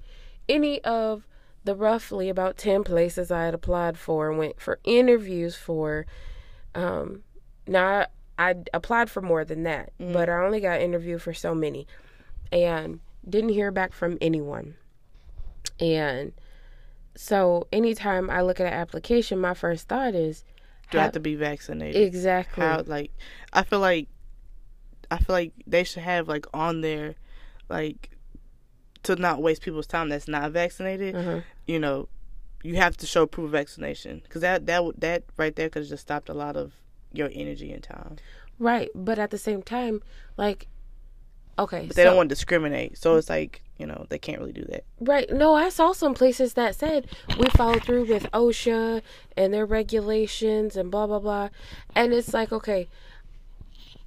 any 0.47 0.81
of 0.83 1.23
the 1.63 1.75
roughly 1.75 2.29
about 2.29 2.57
10 2.57 2.83
places 2.83 3.31
I 3.31 3.45
had 3.45 3.53
applied 3.53 3.97
for 3.97 4.29
and 4.29 4.37
went 4.37 4.59
for 4.59 4.79
interviews 4.83 5.55
for. 5.55 6.05
Um, 6.75 7.23
now, 7.67 8.05
I, 8.37 8.49
I 8.49 8.55
applied 8.73 9.09
for 9.09 9.21
more 9.21 9.45
than 9.45 9.63
that, 9.63 9.91
mm-hmm. 9.99 10.11
but 10.13 10.29
I 10.29 10.43
only 10.43 10.59
got 10.59 10.81
interviewed 10.81 11.21
for 11.21 11.33
so 11.33 11.53
many 11.55 11.87
and 12.51 12.99
didn't 13.27 13.49
hear 13.49 13.71
back 13.71 13.93
from 13.93 14.17
anyone. 14.19 14.75
And 15.79 16.33
So 17.15 17.67
anytime 17.71 18.29
I 18.29 18.41
look 18.41 18.59
at 18.59 18.67
an 18.67 18.73
application, 18.73 19.39
my 19.39 19.53
first 19.53 19.87
thought 19.87 20.15
is, 20.15 20.43
Do 20.91 20.99
I 20.99 21.03
have 21.03 21.11
to 21.13 21.19
be 21.19 21.35
vaccinated? 21.35 22.01
exactly. 22.01 22.63
How 22.63 22.83
like 22.85 23.11
I 23.53 23.63
feel 23.63 23.79
like 23.79 24.07
I 25.09 25.17
feel 25.17 25.33
like 25.35 25.53
they 25.65 25.83
should 25.83 26.03
have 26.03 26.27
like 26.27 26.45
on 26.53 26.81
there 26.81 27.15
like 27.69 28.09
to 29.03 29.15
not 29.15 29.41
waste 29.41 29.61
people's 29.61 29.87
time 29.87 30.09
that's 30.09 30.27
not 30.27 30.51
vaccinated. 30.51 31.15
uh 31.15 31.41
You 31.65 31.79
know, 31.79 32.09
you 32.63 32.75
have 32.75 32.97
to 32.97 33.05
show 33.05 33.25
proof 33.25 33.45
of 33.45 33.51
vaccination 33.51 34.21
because 34.23 34.41
that 34.41 34.65
that 34.67 34.83
would 34.83 35.01
that 35.01 35.23
right 35.37 35.55
there 35.55 35.69
could 35.69 35.83
have 35.83 35.89
just 35.89 36.03
stopped 36.03 36.29
a 36.29 36.33
lot 36.33 36.55
of 36.55 36.73
your 37.11 37.29
energy 37.33 37.71
and 37.71 37.83
time. 37.83 38.17
Right, 38.59 38.89
but 38.95 39.17
at 39.19 39.31
the 39.31 39.37
same 39.37 39.61
time, 39.61 40.01
like, 40.37 40.67
okay, 41.57 41.85
But 41.87 41.95
they 41.95 42.03
so- 42.03 42.09
don't 42.09 42.17
want 42.17 42.29
to 42.29 42.35
discriminate, 42.35 42.97
so 42.97 43.15
it's 43.15 43.29
like 43.29 43.61
you 43.77 43.85
know 43.85 44.05
they 44.09 44.19
can't 44.19 44.39
really 44.39 44.53
do 44.53 44.65
that. 44.65 44.83
Right. 44.99 45.29
No, 45.31 45.55
I 45.55 45.69
saw 45.69 45.91
some 45.93 46.13
places 46.13 46.53
that 46.53 46.75
said 46.75 47.07
we 47.37 47.45
follow 47.49 47.79
through 47.79 48.05
with 48.05 48.29
OSHA 48.31 49.01
and 49.35 49.53
their 49.53 49.65
regulations 49.65 50.77
and 50.77 50.91
blah 50.91 51.07
blah 51.07 51.19
blah. 51.19 51.49
And 51.95 52.13
it's 52.13 52.33
like, 52.33 52.51
okay, 52.51 52.87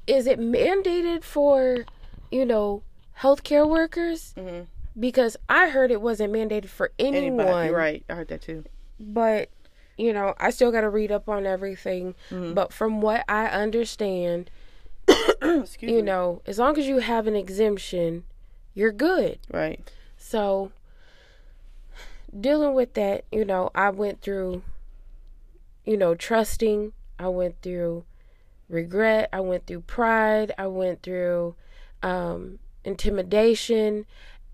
is 0.07 0.27
it 0.27 0.39
mandated 0.39 1.25
for, 1.25 1.85
you 2.31 2.47
know, 2.47 2.83
healthcare 3.21 3.69
workers? 3.69 4.35
Mm-hmm. 4.37 4.65
Because 4.99 5.37
I 5.49 5.69
heard 5.69 5.91
it 5.91 6.01
wasn't 6.01 6.33
mandated 6.33 6.69
for 6.69 6.93
anyone. 6.99 7.47
Anybody, 7.47 7.71
right? 7.71 8.05
I 8.09 8.15
heard 8.15 8.29
that 8.29 8.41
too. 8.43 8.65
But, 8.99 9.51
you 9.99 10.13
know, 10.13 10.35
I 10.39 10.51
still 10.51 10.73
got 10.73 10.81
to 10.83 10.89
read 10.89 11.13
up 11.13 11.29
on 11.29 11.45
everything. 11.45 12.15
Mm-hmm. 12.31 12.55
But 12.55 12.73
from 12.73 13.01
what 13.01 13.25
I 13.29 13.47
understand, 13.47 14.51
Excuse 15.43 15.93
you 15.93 16.03
know, 16.03 16.43
as 16.47 16.59
long 16.59 16.79
as 16.79 16.87
you 16.87 16.99
have 16.99 17.27
an 17.27 17.37
exemption, 17.37 18.25
you're 18.75 18.93
good. 18.93 19.39
right? 19.53 19.91
So, 20.17 20.73
dealing 22.39 22.75
with 22.75 22.95
that, 22.95 23.25
you 23.31 23.45
know, 23.45 23.71
I 23.75 23.91
went 23.91 24.21
through, 24.23 24.63
you 25.85 25.97
know, 25.97 26.15
trusting. 26.15 26.93
I 27.19 27.29
went 27.29 27.61
through 27.63 28.05
regret. 28.69 29.29
I 29.33 29.41
went 29.41 29.67
through 29.67 29.83
pride. 29.83 30.53
I 30.59 30.67
went 30.67 31.03
through 31.03 31.55
um, 32.03 32.59
intimidation. 32.85 34.07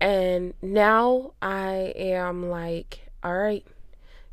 And 0.03 0.53
now 0.61 1.31
I 1.41 1.93
am 1.95 2.49
like, 2.49 3.07
all 3.23 3.37
right, 3.37 3.65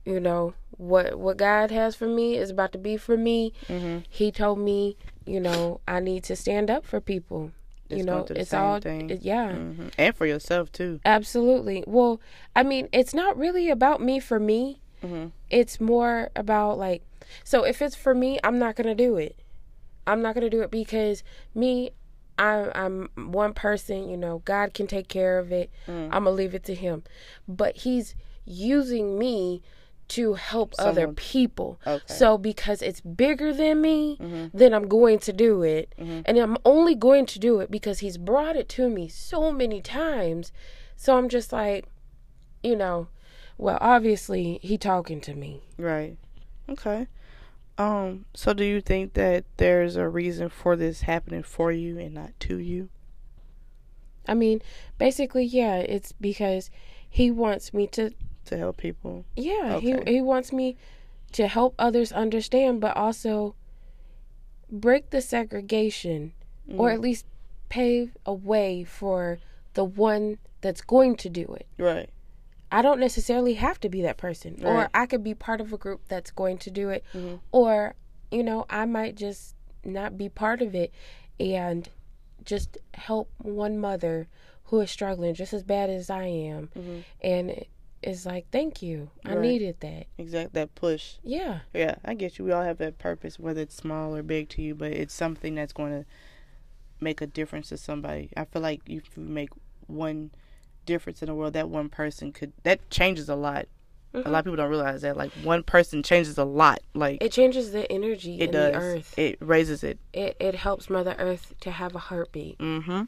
you 0.05 0.19
know, 0.19 0.55
what 0.77 1.17
what 1.19 1.37
God 1.37 1.71
has 1.71 1.95
for 1.95 2.09
me 2.09 2.37
is 2.37 2.51
about 2.51 2.73
to 2.73 2.79
be 2.79 2.97
for 2.97 3.17
me. 3.17 3.53
Mm-hmm. 3.69 3.99
He 4.09 4.33
told 4.33 4.59
me, 4.59 4.97
you 5.25 5.39
know, 5.39 5.81
I 5.87 6.01
need 6.01 6.25
to 6.25 6.35
stand 6.35 6.71
up 6.71 6.85
for 6.85 7.01
people. 7.01 7.53
you 7.89 8.03
know, 8.03 8.25
the 8.25 8.41
it's 8.41 8.51
same 8.51 8.61
all, 8.61 8.81
thing. 8.81 9.17
yeah. 9.23 9.53
hmm 9.55 9.89
And 9.97 10.15
for 10.17 10.27
yourself 10.27 10.73
too. 10.73 10.99
Absolutely. 11.05 11.85
Well, 11.87 12.21
I 12.57 12.63
mean, 12.65 12.89
it's 12.93 13.15
not 13.15 13.37
really 13.39 13.71
about 13.71 14.01
me 14.01 14.19
for 14.19 14.41
me. 14.41 14.81
Mm-hmm. 15.05 15.29
It's 15.51 15.81
more 15.81 16.31
about 16.35 16.79
like, 16.79 17.03
so 17.45 17.63
if 17.65 17.81
it's 17.81 17.95
for 17.95 18.15
me, 18.15 18.39
I'm 18.43 18.59
not 18.59 18.75
gonna 18.75 18.95
do 18.97 19.17
it. 19.17 19.37
I'm 20.07 20.21
not 20.21 20.35
gonna 20.35 20.51
do 20.51 20.63
it 20.63 20.71
because 20.73 21.23
me, 21.55 21.91
I, 22.39 22.71
I'm 22.75 23.11
one 23.17 23.53
person. 23.55 24.09
You 24.09 24.17
know, 24.17 24.41
God 24.45 24.75
can 24.75 24.87
take 24.87 25.09
care 25.09 25.39
of 25.39 25.53
it. 25.53 25.71
Mm. 25.87 26.07
I'm 26.07 26.25
gonna 26.25 26.31
leave 26.31 26.55
it 26.55 26.65
to 26.65 26.75
Him. 26.75 27.03
But 27.49 27.79
He's 27.79 28.15
using 28.45 29.19
me 29.19 29.63
to 30.09 30.35
help 30.35 30.75
other 30.77 31.07
people. 31.07 31.79
Okay. 31.87 32.03
So 32.13 32.37
because 32.37 32.83
it's 32.83 33.01
bigger 33.01 33.53
than 33.53 33.81
me, 33.81 34.17
Mhm. 34.21 34.51
then 34.53 34.75
I'm 34.75 34.89
going 34.89 35.21
to 35.21 35.33
do 35.33 35.63
it. 35.63 35.95
Mhm. 35.97 36.23
And 36.27 36.37
I'm 36.39 36.57
only 36.65 36.97
going 36.97 37.27
to 37.27 37.39
do 37.39 37.61
it 37.61 37.71
because 37.71 38.01
he's 38.01 38.19
brought 38.19 38.57
it 38.57 38.69
to 38.71 38.89
me 38.89 39.07
so 39.07 39.53
many 39.53 39.81
times. 39.81 40.51
So 40.97 41.17
I'm 41.17 41.29
just 41.29 41.53
like, 41.53 41.85
you 42.61 42.75
know, 42.75 43.07
well, 43.57 43.79
obviously 43.81 44.59
he 44.63 44.77
talking 44.77 45.21
to 45.21 45.35
me. 45.35 45.61
Right. 45.79 46.17
Okay. 46.69 47.07
Um. 47.81 48.27
So, 48.35 48.53
do 48.53 48.65
you 48.65 48.81
think 48.81 49.15
that 49.15 49.45
there's 49.57 49.97
a 49.97 50.09
reason 50.09 50.49
for 50.51 50.77
this 50.77 51.03
happening 51.03 51.43
for 51.43 51.73
you 51.73 51.99
and 51.99 52.15
not 52.15 52.39
to 52.41 52.59
you? 52.59 52.89
I 54.29 54.35
mean, 54.35 54.61
basically, 54.99 55.45
yeah, 55.45 55.77
it's 55.77 56.13
because 56.13 56.71
he 57.09 57.31
wants 57.31 57.73
me 57.73 57.87
to 57.89 58.11
To 58.47 58.57
help 58.59 58.77
people. 58.77 59.25
yeah, 59.35 59.77
Okay. 59.77 60.03
he 60.05 60.13
he 60.17 60.21
wants 60.21 60.53
me 60.53 60.77
to 61.33 61.47
help 61.47 61.75
others 61.79 62.13
understand 62.13 62.81
but 62.81 62.97
also 62.97 63.55
break 64.71 65.11
the 65.11 65.21
segregation 65.21 66.33
or 66.77 66.91
Mm. 66.91 66.95
at 66.95 67.01
least 67.01 67.25
pave 67.69 68.17
a 68.27 68.35
way 68.35 68.85
for 68.85 69.39
the 69.75 69.85
one 69.85 70.39
that's 70.61 70.83
going 70.83 71.17
to 71.17 71.29
do 71.29 71.45
it. 71.59 71.67
Right. 71.79 72.11
I 72.73 72.83
don't 72.83 73.01
necessarily 73.01 73.55
have 73.55 73.81
to 73.81 73.89
be 73.89 74.03
that 74.03 74.17
person, 74.17 74.65
or 74.65 74.89
I 74.95 75.07
could 75.07 75.25
be 75.25 75.35
part 75.35 75.61
of 75.61 75.73
a 75.73 75.77
group 75.77 76.03
that's 76.09 76.31
going 76.31 76.59
to 76.59 76.71
do 76.71 76.89
it, 76.91 77.05
Mhm. 77.15 77.41
or 77.53 77.95
you 78.31 78.45
know, 78.45 78.65
I 78.71 78.85
might 78.85 79.17
just 79.17 79.57
not 79.85 80.17
be 80.17 80.29
part 80.29 80.63
of 80.63 80.73
it 80.75 80.93
and 81.41 81.89
just 82.45 82.79
help 82.95 83.29
one 83.39 83.77
mother 83.77 84.29
who 84.65 84.81
is 84.81 84.91
struggling 84.91 85.35
just 85.35 85.53
as 85.53 85.65
bad 85.65 85.91
as 85.91 86.11
I 86.11 86.27
am, 86.27 86.69
Mhm. 86.77 87.05
and 87.23 87.65
it's 88.03 88.25
like, 88.25 88.47
thank 88.53 88.83
you, 88.83 89.11
I 89.25 89.35
Right. 89.35 89.41
needed 89.43 89.81
that. 89.81 90.07
Exact. 90.17 90.53
That 90.55 90.75
push. 90.77 91.17
Yeah, 91.25 91.61
Yeah, 91.75 91.97
I 92.05 92.15
get 92.15 92.39
you. 92.39 92.45
We 92.45 92.53
all 92.53 92.63
have 92.63 92.79
that 92.79 92.99
purpose, 92.99 93.39
whether 93.41 93.61
it's 93.63 93.75
small 93.75 94.15
or 94.15 94.23
big 94.23 94.49
to 94.51 94.63
you, 94.63 94.75
but 94.77 94.93
it's 94.93 95.13
something 95.13 95.57
that's 95.57 95.73
going 95.73 95.93
to 95.93 96.07
make 97.01 97.21
a 97.21 97.27
difference 97.27 97.69
to 97.71 97.77
somebody. 97.77 98.31
I 98.37 98.45
feel 98.45 98.63
like 98.63 98.81
if 98.87 99.17
you 99.17 99.23
make 99.25 99.51
one 99.89 100.31
difference 100.87 101.23
in 101.23 101.27
the 101.27 101.35
world, 101.35 101.53
that 101.55 101.69
one 101.69 101.89
person 101.89 102.33
could 102.33 102.53
that 102.63 102.91
changes 102.91 103.29
a 103.29 103.37
lot. 103.37 103.67
A 104.13 104.29
lot 104.29 104.41
of 104.41 104.45
people 104.45 104.57
don't 104.57 104.71
realize 104.71 105.03
that. 105.03 105.17
Like 105.17 105.31
one 105.45 105.63
person 105.63 106.03
changes 106.03 106.37
a 106.37 106.45
lot. 106.45 106.81
Like 106.95 107.23
it 107.23 107.31
changes 107.31 107.71
the 107.71 107.91
energy 107.91 108.41
it 108.41 108.47
in 108.47 108.51
does. 108.51 108.73
the 108.73 108.79
earth. 108.79 109.15
It 109.17 109.39
raises 109.41 109.85
it. 109.85 109.99
It 110.13 110.37
it 110.41 110.57
helps 110.57 110.91
Mother 110.91 111.15
Earth 111.19 111.55
to 111.61 111.71
have 111.71 111.95
a 111.95 112.01
heartbeat. 112.01 112.59
Mm-hmm. 112.59 113.03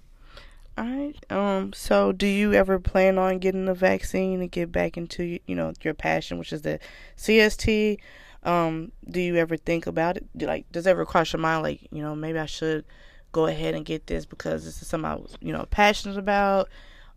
All 0.79 0.85
right. 0.85 1.15
Um. 1.29 1.73
So, 1.73 2.13
do 2.13 2.27
you 2.27 2.55
ever 2.55 2.79
plan 2.79 3.19
on 3.19 3.41
getting 3.41 3.65
the 3.65 3.75
vaccine 3.75 4.41
and 4.41 4.51
get 4.51 4.71
back 4.71 4.97
into 4.97 5.39
you 5.47 5.55
know 5.55 5.73
your 5.83 5.95
passion, 5.95 6.39
which 6.39 6.53
is 6.53 6.63
the 6.63 6.79
CST? 7.17 7.99
Um. 8.45 8.93
Do 9.11 9.21
you 9.21 9.37
ever 9.37 9.57
think 9.57 9.87
about 9.87 10.17
it? 10.17 10.27
Do, 10.37 10.47
like, 10.47 10.71
does 10.71 10.87
it 10.87 10.91
ever 10.91 11.05
cross 11.05 11.33
your 11.33 11.41
mind, 11.41 11.63
like, 11.63 11.89
you 11.91 12.03
know, 12.03 12.15
maybe 12.15 12.39
I 12.39 12.47
should 12.47 12.85
go 13.33 13.47
ahead 13.47 13.75
and 13.75 13.85
get 13.85 14.07
this 14.07 14.25
because 14.25 14.65
this 14.65 14.81
is 14.81 14.89
something 14.89 15.11
I 15.11 15.15
was, 15.17 15.37
you 15.41 15.53
know, 15.53 15.67
passionate 15.71 16.19
about, 16.19 16.69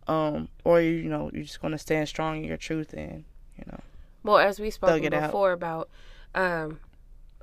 um, 0.08 0.48
or 0.64 0.80
you, 0.80 0.90
you 0.90 1.08
know, 1.08 1.30
you're 1.32 1.44
just 1.44 1.60
gonna 1.60 1.78
stand 1.78 2.08
strong 2.08 2.38
in 2.38 2.44
your 2.44 2.56
truth 2.56 2.92
and, 2.92 3.24
you 3.58 3.64
know, 3.70 3.80
Well, 4.22 4.38
as 4.38 4.60
we 4.60 4.70
spoke 4.70 5.02
it 5.02 5.12
out. 5.14 5.28
before 5.28 5.52
about, 5.52 5.88
um, 6.34 6.80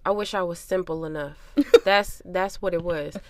I 0.05 0.11
wish 0.11 0.33
I 0.33 0.41
was 0.43 0.59
simple 0.59 1.05
enough. 1.05 1.37
that's 1.85 2.21
that's 2.25 2.61
what 2.61 2.73
it 2.73 2.83
was. 2.83 3.17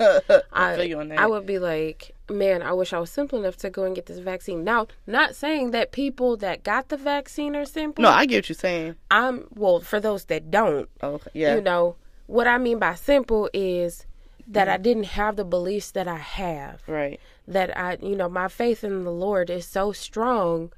I, 0.51 0.75
feel 0.75 0.85
you 0.85 0.99
on 0.99 1.09
that. 1.09 1.19
I 1.19 1.27
would 1.27 1.45
be 1.45 1.59
like, 1.59 2.15
man, 2.29 2.63
I 2.63 2.73
wish 2.73 2.93
I 2.93 2.99
was 2.99 3.11
simple 3.11 3.39
enough 3.39 3.57
to 3.57 3.69
go 3.69 3.83
and 3.83 3.95
get 3.95 4.07
this 4.07 4.17
vaccine. 4.17 4.63
Now, 4.63 4.87
not 5.05 5.35
saying 5.35 5.71
that 5.71 5.91
people 5.91 6.35
that 6.37 6.63
got 6.63 6.89
the 6.89 6.97
vaccine 6.97 7.55
are 7.55 7.65
simple. 7.65 8.01
no, 8.01 8.09
I 8.09 8.25
get 8.25 8.37
what 8.37 8.49
you're 8.49 8.55
saying. 8.55 8.95
I'm 9.11 9.47
well 9.53 9.81
for 9.81 9.99
those 9.99 10.25
that 10.25 10.49
don't. 10.49 10.89
Okay. 11.01 11.29
Yeah. 11.33 11.55
You 11.55 11.61
know 11.61 11.95
what 12.25 12.47
I 12.47 12.57
mean 12.57 12.79
by 12.79 12.95
simple 12.95 13.49
is 13.53 14.07
that 14.47 14.67
I 14.67 14.77
didn't 14.77 15.05
have 15.05 15.35
the 15.35 15.45
beliefs 15.45 15.91
that 15.91 16.07
I 16.07 16.17
have. 16.17 16.81
right. 16.87 17.19
That 17.47 17.77
I, 17.77 17.97
you 18.01 18.15
know, 18.15 18.29
my 18.29 18.47
faith 18.47 18.84
in 18.84 19.03
the 19.03 19.12
Lord 19.12 19.49
is 19.49 19.65
so 19.65 19.91
strong 19.91 20.71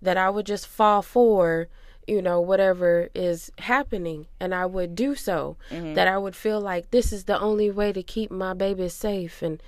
that 0.00 0.16
I 0.16 0.30
would 0.30 0.46
just 0.46 0.66
fall 0.66 1.02
for, 1.02 1.68
you 2.06 2.22
know, 2.22 2.40
whatever 2.40 3.08
is 3.14 3.50
happening, 3.58 4.26
and 4.40 4.54
I 4.54 4.64
would 4.64 4.94
do 4.94 5.14
so. 5.14 5.56
Mm-hmm. 5.70 5.94
That 5.94 6.08
I 6.08 6.16
would 6.16 6.34
feel 6.34 6.60
like 6.60 6.90
this 6.90 7.12
is 7.12 7.24
the 7.24 7.38
only 7.38 7.70
way 7.70 7.92
to 7.92 8.02
keep 8.02 8.30
my 8.30 8.54
baby 8.54 8.88
safe, 8.88 9.42
and 9.42 9.62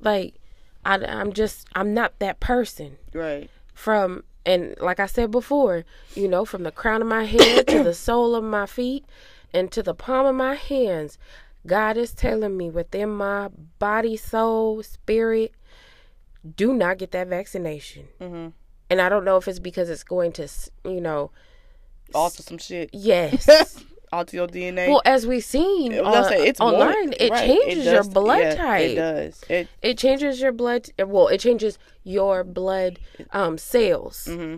like, 0.00 0.34
I, 0.84 0.96
I'm 1.04 1.32
just, 1.32 1.66
I'm 1.74 1.92
not 1.94 2.18
that 2.18 2.40
person 2.40 2.98
Right. 3.12 3.50
from 3.72 4.24
and 4.46 4.74
like 4.78 5.00
I 5.00 5.06
said 5.06 5.30
before, 5.30 5.84
you 6.14 6.28
know, 6.28 6.44
from 6.44 6.62
the 6.64 6.70
crown 6.70 7.00
of 7.00 7.08
my 7.08 7.24
head 7.24 7.66
to 7.68 7.82
the 7.82 7.94
sole 8.06 8.34
of 8.34 8.44
my 8.44 8.66
feet 8.66 9.04
and 9.54 9.72
to 9.72 9.82
the 9.82 9.94
palm 9.94 10.26
of 10.26 10.34
my 10.34 10.54
hands, 10.54 11.16
God 11.66 11.96
is 11.96 12.12
telling 12.12 12.56
me 12.56 12.70
within 12.70 13.10
my 13.10 13.48
body, 13.78 14.16
soul, 14.16 14.82
spirit, 14.82 15.54
do 16.56 16.72
not 16.74 16.98
get 16.98 17.12
that 17.12 17.28
vaccination. 17.28 18.08
Mm-hmm. 18.20 18.48
And 18.90 19.00
I 19.00 19.08
don't 19.08 19.24
know 19.24 19.36
if 19.38 19.48
it's 19.48 19.58
because 19.58 19.88
it's 19.88 20.04
going 20.04 20.32
to, 20.32 20.48
you 20.84 21.00
know, 21.00 21.30
Alter 22.14 22.42
some 22.42 22.58
shit. 22.58 22.90
yes. 22.92 23.48
Alter 24.12 24.36
your 24.36 24.46
DNA. 24.46 24.88
well, 24.88 25.02
as 25.04 25.26
we've 25.26 25.42
seen 25.42 25.98
on- 25.98 26.24
say, 26.28 26.46
it's 26.46 26.60
more- 26.60 26.74
online, 26.74 27.14
it 27.18 27.30
right, 27.30 27.48
changes 27.48 27.84
your 27.86 27.94
does- 27.96 28.08
blood 28.10 28.38
yeah, 28.40 28.54
type. 28.54 28.90
It 28.90 28.94
does. 28.94 29.44
It. 29.48 29.68
It 29.82 29.98
changes 29.98 30.40
your 30.40 30.52
blood. 30.52 30.90
Well, 30.98 31.28
it 31.28 31.38
changes 31.40 31.78
your 32.04 32.44
blood 32.44 32.98
um, 33.32 33.58
cells. 33.58 34.26
hmm 34.30 34.56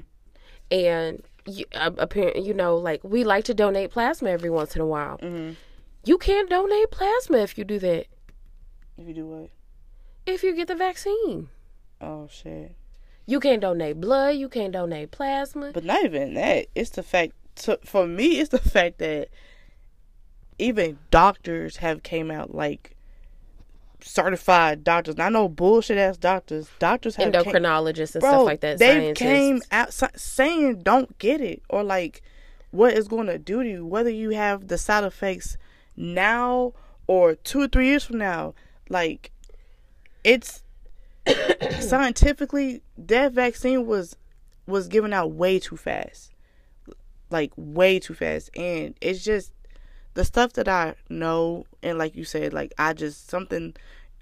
and 0.68 1.22
you, 1.46 1.64
uh, 1.76 1.92
apparently, 1.98 2.42
you 2.42 2.52
know, 2.52 2.76
like 2.76 3.00
we 3.04 3.22
like 3.22 3.44
to 3.44 3.54
donate 3.54 3.92
plasma 3.92 4.28
every 4.30 4.50
once 4.50 4.74
in 4.74 4.82
a 4.82 4.86
while. 4.86 5.16
hmm 5.18 5.52
You 6.06 6.16
can't 6.16 6.48
donate 6.48 6.90
plasma 6.90 7.38
if 7.38 7.58
you 7.58 7.64
do 7.64 7.78
that. 7.80 8.06
If 8.96 9.06
you 9.06 9.12
do 9.12 9.26
what? 9.26 9.50
If 10.24 10.42
you 10.42 10.56
get 10.56 10.68
the 10.68 10.74
vaccine, 10.74 11.48
Oh 12.00 12.28
shit. 12.30 12.74
You 13.26 13.40
can't 13.40 13.60
donate 13.60 14.00
blood. 14.00 14.36
You 14.36 14.48
can't 14.48 14.72
donate 14.72 15.10
plasma. 15.10 15.72
But 15.72 15.84
not 15.84 16.04
even 16.04 16.34
that. 16.34 16.66
It's 16.74 16.90
the 16.90 17.02
fact. 17.02 17.32
To, 17.56 17.78
for 17.84 18.06
me, 18.06 18.38
it's 18.38 18.50
the 18.50 18.58
fact 18.58 18.98
that 18.98 19.28
even 20.58 20.98
doctors 21.10 21.78
have 21.78 22.02
came 22.02 22.30
out 22.30 22.54
like 22.54 22.96
certified 24.00 24.84
doctors. 24.84 25.18
I 25.18 25.30
know 25.30 25.48
bullshit 25.48 25.98
ass 25.98 26.18
doctors. 26.18 26.68
Doctors 26.78 27.16
have 27.16 27.32
endocrinologists 27.32 28.12
came, 28.12 28.22
and 28.22 28.30
stuff 28.30 28.44
like 28.44 28.60
that. 28.60 28.78
They 28.78 29.12
came 29.14 29.62
out 29.72 29.92
saying 29.92 30.82
don't 30.82 31.18
get 31.18 31.40
it 31.40 31.62
or 31.70 31.82
like 31.82 32.22
what 32.70 32.92
it's 32.92 33.08
going 33.08 33.26
to 33.26 33.38
do 33.38 33.62
to 33.62 33.68
you, 33.68 33.86
whether 33.86 34.10
you 34.10 34.30
have 34.30 34.68
the 34.68 34.76
side 34.78 35.02
effects 35.02 35.56
now 35.96 36.72
or 37.06 37.34
two 37.34 37.60
or 37.60 37.68
three 37.68 37.86
years 37.88 38.04
from 38.04 38.18
now. 38.18 38.54
Like 38.88 39.30
it's 40.24 40.62
scientifically 41.80 42.82
that 42.98 43.32
vaccine 43.32 43.86
was 43.86 44.16
was 44.66 44.88
given 44.88 45.12
out 45.12 45.32
way 45.32 45.58
too 45.58 45.76
fast. 45.76 46.32
Like 47.30 47.52
way 47.56 47.98
too 47.98 48.14
fast. 48.14 48.50
And 48.56 48.94
it's 49.00 49.24
just 49.24 49.52
the 50.16 50.24
stuff 50.24 50.54
that 50.54 50.66
i 50.66 50.94
know 51.10 51.66
and 51.82 51.98
like 51.98 52.16
you 52.16 52.24
said 52.24 52.54
like 52.54 52.72
i 52.78 52.94
just 52.94 53.28
something 53.28 53.74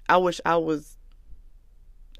i 0.09 0.17
wish 0.17 0.41
i 0.45 0.55
was 0.57 0.97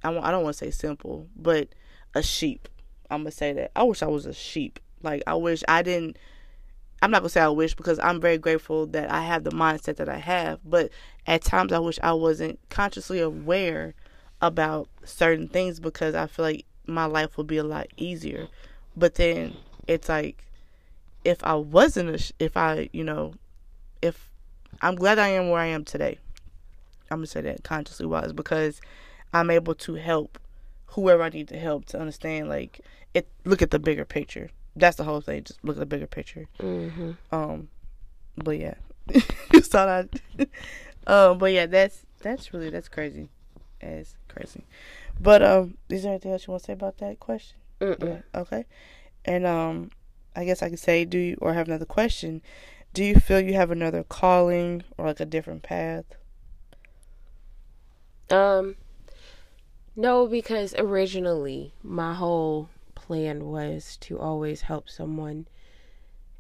i, 0.02 0.10
want 0.10 0.26
I 0.26 0.32
don't 0.32 0.44
want 0.44 0.56
to 0.56 0.66
say 0.66 0.72
simple 0.72 1.28
but 1.36 1.68
a 2.16 2.24
sheep. 2.24 2.70
I'm 3.12 3.22
gonna 3.22 3.32
say 3.32 3.52
that. 3.52 3.72
I 3.76 3.84
wish 3.84 4.02
i 4.02 4.08
was 4.08 4.26
a 4.26 4.34
sheep. 4.34 4.80
Like 5.04 5.22
i 5.28 5.36
wish 5.36 5.62
i 5.68 5.82
didn't 5.82 6.18
i'm 7.02 7.12
not 7.12 7.20
gonna 7.22 7.30
say 7.30 7.42
i 7.42 7.48
wish 7.48 7.76
because 7.76 8.00
i'm 8.00 8.20
very 8.22 8.38
grateful 8.38 8.86
that 8.86 9.12
i 9.12 9.22
have 9.22 9.44
the 9.44 9.52
mindset 9.52 9.98
that 9.98 10.10
i 10.10 10.18
have 10.18 10.60
but 10.66 10.90
at 11.28 11.44
times 11.44 11.72
i 11.72 11.80
wish 11.80 12.00
i 12.04 12.14
wasn't 12.14 12.60
consciously 12.70 13.20
aware 13.20 13.94
about 14.42 14.88
certain 15.04 15.48
things 15.48 15.80
because 15.80 16.16
I 16.16 16.28
feel 16.28 16.46
like 16.46 16.66
my 16.86 17.06
life 17.06 17.38
would 17.38 17.48
be 17.48 17.58
a 17.58 17.64
lot 17.64 17.88
easier. 17.98 18.48
But 18.96 19.16
then 19.16 19.56
it's 19.88 20.10
like 20.10 20.46
if 21.24 21.44
I 21.44 21.56
wasn't 21.56 22.10
a, 22.10 22.34
if 22.40 22.56
I, 22.56 22.90
you 22.94 23.04
know, 23.04 23.34
if 24.02 24.30
I'm 24.82 24.96
glad 24.96 25.20
I 25.20 25.30
am 25.30 25.50
where 25.50 25.62
I 25.62 25.68
am 25.68 25.84
today. 25.84 26.20
I'm 27.10 27.20
gonna 27.20 27.28
say 27.28 27.42
that 27.42 27.64
consciously 27.64 28.06
wise 28.06 28.34
because 28.34 28.82
I'm 29.34 29.50
able 29.50 29.76
to 29.76 29.96
help 29.96 30.40
whoever 30.88 31.24
I 31.24 31.30
need 31.30 31.48
to 31.50 31.60
help 31.60 31.86
to 31.88 32.00
understand 32.00 32.50
like 32.50 32.82
it 33.14 33.28
look 33.44 33.62
at 33.62 33.72
the 33.72 33.80
bigger 33.80 34.06
picture. 34.06 34.50
That's 34.76 34.98
the 34.98 35.04
whole 35.04 35.22
thing. 35.22 35.44
Just 35.44 35.64
look 35.64 35.78
at 35.78 35.80
the 35.80 35.86
bigger 35.86 36.08
picture. 36.08 36.48
Mm-hmm. 36.60 37.12
Um, 37.32 37.70
but 38.38 38.60
yeah, 38.60 38.76
you 39.54 39.62
saw 39.62 39.86
that. 39.86 40.10
um, 41.08 41.38
but 41.38 41.52
yeah, 41.52 41.66
that's 41.66 42.06
that's 42.22 42.54
really 42.54 42.70
that's 42.70 42.90
crazy. 42.90 43.30
As 43.82 44.16
crazy. 44.28 44.66
But 45.20 45.42
um, 45.42 45.78
is 45.90 46.04
there 46.04 46.12
anything 46.12 46.32
else 46.32 46.48
you 46.48 46.52
want 46.52 46.64
to 46.64 46.68
say 46.68 46.74
about 46.74 46.98
that 46.98 47.20
question? 47.20 47.58
Yeah. 47.80 48.22
Okay. 48.34 48.66
And 49.24 49.46
um, 49.46 49.92
I 50.36 50.46
guess 50.46 50.62
I 50.62 50.70
could 50.70 50.80
say, 50.80 51.06
do 51.06 51.18
you 51.18 51.38
or 51.42 51.54
have 51.54 51.68
another 51.68 51.86
question? 51.86 52.42
Do 52.94 53.04
you 53.04 53.16
feel 53.20 53.40
you 53.40 53.54
have 53.54 53.72
another 53.72 54.04
calling 54.04 54.84
or 54.98 55.06
like 55.08 55.20
a 55.20 55.26
different 55.26 55.64
path? 55.64 56.06
Um, 58.30 58.76
no, 59.96 60.28
because 60.28 60.74
originally 60.78 61.74
my 61.84 62.14
whole 62.14 62.70
plan 63.06 63.46
was 63.46 63.98
to 64.02 64.20
always 64.20 64.62
help 64.62 64.90
someone, 64.90 65.48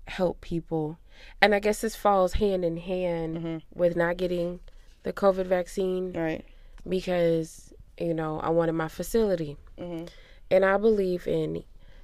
help 0.07 0.41
people, 0.41 0.99
and 1.41 1.55
I 1.55 1.59
guess 1.59 1.81
this 1.81 1.95
falls 1.95 2.33
hand 2.33 2.65
in 2.65 2.77
hand 2.77 3.37
mm-hmm. 3.37 3.57
with 3.79 3.95
not 3.95 4.17
getting 4.17 4.59
the 5.03 5.13
COVID 5.13 5.45
vaccine, 5.45 6.11
right? 6.13 6.43
Because 6.87 7.73
you 7.99 8.13
know, 8.13 8.39
I 8.39 8.49
wanted 8.49 8.73
my 8.73 8.87
facility. 8.87 9.57
Mm-hmm. 9.77 10.05
And 10.51 10.65
I 10.65 10.77
believe 10.77 11.27
in, 11.27 11.63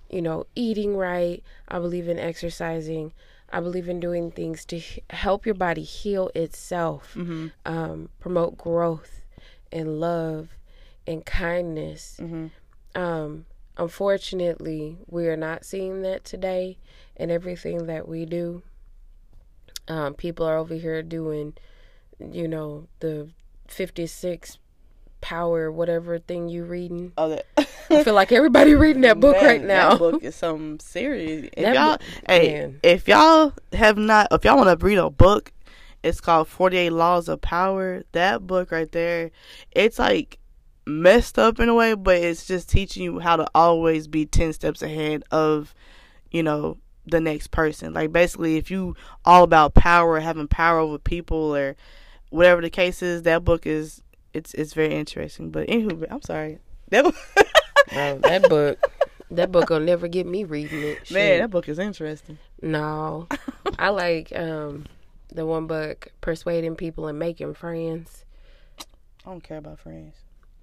you 0.10 0.22
know, 0.22 0.46
eating 0.56 0.96
right. 0.96 1.44
I 1.68 1.80
believe 1.80 2.08
in 2.08 2.20
exercising. 2.20 3.14
I 3.50 3.60
believe 3.60 3.90
in 3.90 4.00
doing 4.00 4.32
things 4.32 4.66
to 4.66 4.82
help 5.10 5.46
your 5.46 5.56
body 5.56 5.84
heal 5.84 6.32
itself, 6.34 7.14
mm-hmm. 7.16 7.48
um, 7.66 8.10
promote 8.20 8.58
growth 8.58 9.22
and 9.72 10.00
love 10.00 10.50
and 11.06 11.26
kindness. 11.26 12.18
Mm-hmm. 12.22 12.48
Um, 13.02 13.46
unfortunately, 13.82 14.98
we 15.08 15.28
are 15.28 15.36
not 15.38 15.66
seeing 15.66 16.02
that 16.04 16.24
today 16.24 16.78
in 17.16 17.30
everything 17.32 17.88
that 17.88 18.08
we 18.08 18.26
do. 18.26 18.62
Um, 19.88 20.14
people 20.14 20.46
are 20.46 20.58
over 20.58 20.76
here 20.76 21.02
doing, 21.02 21.54
you 22.20 22.48
know, 22.48 22.88
the 23.00 23.30
56 23.68 24.58
power, 25.20 25.72
whatever 25.72 26.20
thing 26.20 26.50
you 26.50 26.64
reading. 26.64 27.12
Oh, 27.18 27.30
that. 27.30 27.46
I 27.90 28.04
feel 28.04 28.14
like 28.14 28.32
everybody 28.32 28.74
reading 28.76 29.02
that 29.02 29.20
book 29.20 29.36
man, 29.42 29.46
right 29.46 29.64
now. 29.64 29.90
That 29.92 30.00
book 30.00 30.24
is 30.24 30.36
some 30.36 30.80
serious. 30.80 31.50
If 31.58 31.64
That 31.64 31.76
y'all, 31.76 31.92
book- 31.98 32.02
hey, 32.28 32.54
man. 32.54 32.80
if 32.84 33.08
y'all 33.08 33.54
have 33.74 33.98
not, 33.98 34.28
if 34.32 34.46
y'all 34.46 34.58
want 34.58 34.80
to 34.80 34.86
read 34.86 34.98
a 34.98 35.10
book, 35.10 35.52
it's 36.04 36.22
called 36.22 36.48
Forty 36.48 36.78
Eight 36.78 36.90
Laws 36.92 37.28
of 37.30 37.42
Power. 37.42 38.04
That 38.14 38.48
book 38.48 38.72
right 38.72 38.92
there, 38.92 39.30
it's 39.72 40.00
like 40.00 40.40
messed 40.86 41.38
up 41.38 41.60
in 41.60 41.70
a 41.70 41.76
way, 41.76 41.94
but 41.94 42.18
it's 42.18 42.46
just 42.46 42.70
teaching 42.70 43.04
you 43.04 43.20
how 43.20 43.36
to 43.36 43.48
always 43.54 44.08
be 44.08 44.26
ten 44.26 44.54
steps 44.54 44.82
ahead 44.82 45.24
of, 45.32 45.74
you 46.32 46.44
know, 46.44 46.78
the 47.06 47.20
next 47.20 47.48
person. 47.52 47.94
Like 47.94 48.12
basically, 48.12 48.58
if 48.58 48.72
you 48.72 48.96
all 49.26 49.44
about 49.44 49.74
power, 49.74 50.20
having 50.20 50.48
power 50.48 50.80
over 50.80 50.98
people, 50.98 51.56
or 51.56 51.76
whatever 52.30 52.62
the 52.62 52.70
case 52.70 53.02
is, 53.02 53.24
that 53.24 53.44
book 53.44 53.66
is 53.66 54.02
it's 54.34 54.54
it's 54.54 54.74
very 54.74 54.94
interesting. 54.94 55.52
But 55.52 55.68
anywho, 55.68 56.08
I'm 56.10 56.22
sorry. 56.22 56.60
That 56.90 57.06
book, 57.06 57.16
Bro, 57.94 58.20
that 58.20 58.50
book, 58.50 58.92
that 59.32 59.52
book 59.52 59.70
will 59.70 59.80
never 59.80 60.08
get 60.08 60.26
me 60.26 60.44
reading 60.44 60.82
it. 60.84 61.12
man, 61.12 61.40
that 61.40 61.50
book 61.52 61.70
is 61.70 61.80
interesting. 61.80 62.38
no, 62.62 63.28
I 63.80 63.90
like 63.90 64.32
um 64.36 64.86
the 65.34 65.46
one 65.46 65.68
book, 65.68 66.10
persuading 66.20 66.76
people 66.76 67.08
and 67.08 67.18
making 67.18 67.54
friends. 67.54 68.26
I 68.80 69.30
don't 69.30 69.44
care 69.44 69.58
about 69.58 69.80
friends. 69.80 70.16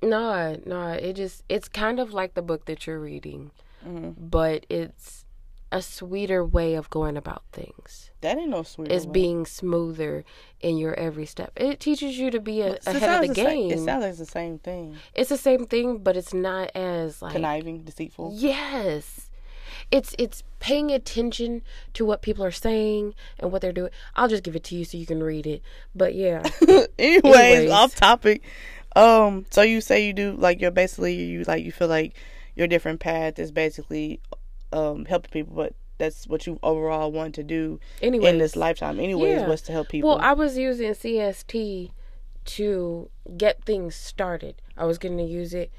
No, 0.02 0.60
no, 0.64 0.88
it 0.92 1.14
just 1.14 1.42
it's 1.48 1.68
kind 1.68 1.98
of 2.00 2.12
like 2.12 2.34
the 2.34 2.42
book 2.42 2.66
that 2.66 2.86
you're 2.86 3.00
reading, 3.00 3.50
hmm 3.82 4.10
but 4.16 4.64
it's 4.68 5.24
a 5.70 5.82
sweeter 5.82 6.42
way 6.44 6.74
of 6.74 6.88
going 6.88 7.16
about 7.16 7.42
things. 7.52 8.10
That 8.22 8.38
ain't 8.38 8.48
no 8.50 8.62
sweet. 8.62 8.90
It's 8.90 9.04
way. 9.04 9.12
being 9.12 9.44
smoother 9.46 10.24
in 10.60 10.78
your 10.78 10.94
every 10.94 11.26
step. 11.26 11.52
It 11.56 11.78
teaches 11.78 12.18
you 12.18 12.30
to 12.30 12.40
be 12.40 12.62
a, 12.62 12.72
It 12.74 12.86
ahead 12.86 13.22
of 13.24 13.28
the 13.28 13.34
sa- 13.34 13.48
game. 13.48 13.70
it 13.72 13.78
sounds 13.80 14.00
like 14.02 14.10
it's 14.10 14.18
the 14.18 14.24
same 14.26 14.58
thing. 14.60 14.96
it's 15.14 15.28
the 15.28 15.36
same 15.36 15.66
thing, 15.66 15.98
but 15.98 16.16
it's 16.16 16.32
not 16.32 16.70
as 16.74 17.20
like 17.20 17.32
Conniving, 17.34 17.82
deceitful. 17.82 18.32
Yes. 18.34 19.28
It's 19.90 20.14
it's 20.18 20.42
paying 20.58 20.90
attention 20.90 21.62
to 21.94 22.04
what 22.04 22.22
people 22.22 22.44
are 22.44 22.50
saying 22.50 23.14
and 23.38 23.52
what 23.52 23.60
they're 23.62 23.72
doing. 23.72 23.90
I'll 24.16 24.28
just 24.28 24.42
give 24.42 24.56
it 24.56 24.64
to 24.64 24.74
you 24.74 24.84
so 24.84 24.96
you 24.98 25.06
can 25.06 25.22
read 25.22 25.46
it. 25.46 25.62
But 25.94 26.14
yeah. 26.14 26.42
Anyways, 26.62 26.88
Anyways. 26.98 27.70
off 27.70 27.94
topic. 27.94 28.42
Um, 28.96 29.46
so 29.50 29.62
you 29.62 29.80
say 29.80 30.06
you 30.06 30.12
do 30.12 30.32
like 30.32 30.60
you're 30.60 30.70
basically 30.70 31.14
you 31.14 31.44
like 31.44 31.64
you 31.64 31.72
feel 31.72 31.88
like 31.88 32.14
your 32.56 32.66
different 32.66 33.00
path 33.00 33.38
is 33.38 33.52
basically 33.52 34.20
um 34.72 35.04
helping 35.04 35.30
people, 35.30 35.54
but 35.54 35.74
that's 35.98 36.26
what 36.26 36.46
you 36.46 36.58
overall 36.62 37.10
want 37.10 37.34
to 37.34 37.42
do 37.42 37.80
Anyway. 38.00 38.28
in 38.30 38.38
this 38.38 38.54
lifetime. 38.56 39.00
Anyways, 39.00 39.40
Yeah. 39.40 39.48
was 39.48 39.62
to 39.62 39.72
help 39.72 39.88
people. 39.88 40.10
Well, 40.10 40.18
I 40.20 40.32
was 40.32 40.56
using 40.56 40.92
CST 40.92 41.90
to 42.44 43.10
get 43.36 43.64
things 43.64 43.94
started. 43.94 44.62
I 44.76 44.84
was 44.84 44.96
going 44.98 45.18
to 45.18 45.24
use 45.24 45.52
it 45.54 45.70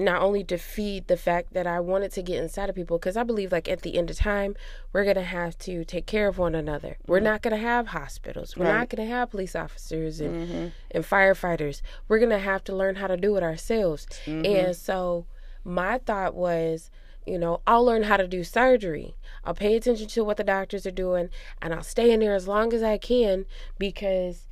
not 0.00 0.22
only 0.22 0.44
to 0.44 0.58
feed 0.58 1.06
the 1.08 1.16
fact 1.16 1.52
that 1.54 1.66
I 1.66 1.80
wanted 1.80 2.12
to 2.12 2.22
get 2.22 2.42
inside 2.42 2.68
of 2.68 2.74
people, 2.76 2.98
because 2.98 3.16
I 3.16 3.22
believe, 3.22 3.52
like, 3.52 3.68
at 3.68 3.82
the 3.82 3.96
end 3.98 4.10
of 4.10 4.16
time, 4.16 4.56
we're 4.92 5.04
going 5.04 5.16
to 5.16 5.22
have 5.22 5.56
to 5.60 5.84
take 5.84 6.06
care 6.06 6.28
of 6.28 6.38
one 6.38 6.54
another. 6.54 6.96
We're 7.06 7.20
not 7.20 7.42
going 7.42 7.54
to 7.56 7.62
have 7.62 7.88
hospitals. 7.88 8.56
We're 8.56 8.64
not 8.64 8.88
Mm-hmm. 8.88 8.96
Going 8.96 9.08
to 9.08 9.14
have 9.14 9.30
police 9.30 9.54
officers 9.56 10.20
and, 10.20 10.48
Mhm. 10.48 10.72
and 10.90 11.04
firefighters. 11.04 11.82
We're 12.08 12.18
going 12.18 12.30
to 12.30 12.38
have 12.38 12.64
to 12.64 12.74
learn 12.76 12.96
how 12.96 13.06
to 13.06 13.16
do 13.16 13.36
it 13.36 13.42
ourselves. 13.42 14.06
Mm-hmm. 14.26 14.44
And 14.46 14.76
so, 14.76 15.26
my 15.64 15.98
thought 15.98 16.34
was, 16.34 16.90
you 17.26 17.38
know, 17.38 17.60
I'll 17.66 17.84
learn 17.84 18.04
how 18.04 18.16
to 18.16 18.26
do 18.26 18.42
surgery. 18.44 19.14
I'll 19.44 19.54
pay 19.54 19.76
attention 19.76 20.06
to 20.08 20.24
what 20.24 20.36
the 20.38 20.44
doctors 20.44 20.86
are 20.86 20.90
doing 20.90 21.28
and 21.60 21.74
I'll 21.74 21.82
stay 21.82 22.10
in 22.10 22.20
there 22.20 22.34
as 22.34 22.48
long 22.48 22.72
as 22.72 22.82
I 22.82 22.96
can 22.96 23.44
because 23.78 24.46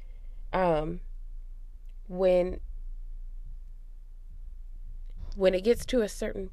um 0.52 1.00
when 2.08 2.60
when 5.36 5.54
it 5.54 5.62
gets 5.62 5.86
to 5.86 6.02
a 6.02 6.08
certain 6.08 6.50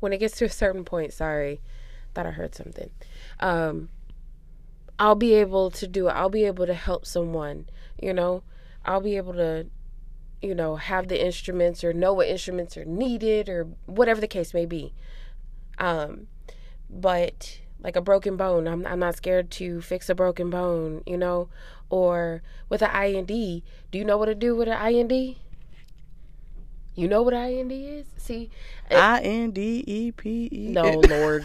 when 0.00 0.12
it 0.12 0.18
gets 0.18 0.36
to 0.38 0.46
a 0.46 0.50
certain 0.50 0.84
point, 0.84 1.12
sorry, 1.12 1.60
thought 2.14 2.26
I 2.26 2.30
heard 2.30 2.54
something. 2.54 2.90
Um 3.38 3.88
I'll 4.98 5.14
be 5.14 5.34
able 5.34 5.70
to 5.70 5.86
do 5.86 6.08
it. 6.08 6.12
I'll 6.12 6.28
be 6.28 6.44
able 6.44 6.66
to 6.66 6.74
help 6.74 7.06
someone, 7.06 7.66
you 8.00 8.12
know. 8.12 8.42
I'll 8.84 9.00
be 9.00 9.16
able 9.16 9.34
to 9.34 9.66
you 10.42 10.54
know, 10.54 10.76
have 10.76 11.08
the 11.08 11.22
instruments 11.22 11.84
or 11.84 11.92
know 11.92 12.14
what 12.14 12.26
instruments 12.26 12.76
are 12.76 12.84
needed 12.84 13.48
or 13.48 13.64
whatever 13.86 14.20
the 14.20 14.28
case 14.28 14.54
may 14.54 14.64
be. 14.64 14.94
Um, 15.78 16.28
but 16.88 17.60
like 17.82 17.96
a 17.96 18.00
broken 18.00 18.36
bone, 18.36 18.66
I'm 18.66 18.86
I'm 18.86 18.98
not 18.98 19.16
scared 19.16 19.50
to 19.52 19.80
fix 19.80 20.08
a 20.08 20.14
broken 20.14 20.50
bone, 20.50 21.02
you 21.06 21.16
know, 21.16 21.48
or 21.88 22.42
with 22.68 22.82
an 22.82 22.90
IND. 22.90 23.62
Do 23.90 23.98
you 23.98 24.04
know 24.04 24.16
what 24.16 24.26
to 24.26 24.34
do 24.34 24.56
with 24.56 24.68
an 24.68 24.94
IND? 24.94 25.36
You 26.94 27.08
know 27.08 27.22
what 27.22 27.34
IND 27.34 27.72
is? 27.72 28.06
See, 28.16 28.50
I 28.90 29.20
N 29.20 29.52
D 29.52 29.84
E 29.86 30.12
P 30.12 30.48
E. 30.52 30.68
no, 30.70 30.82
Lord, 31.08 31.44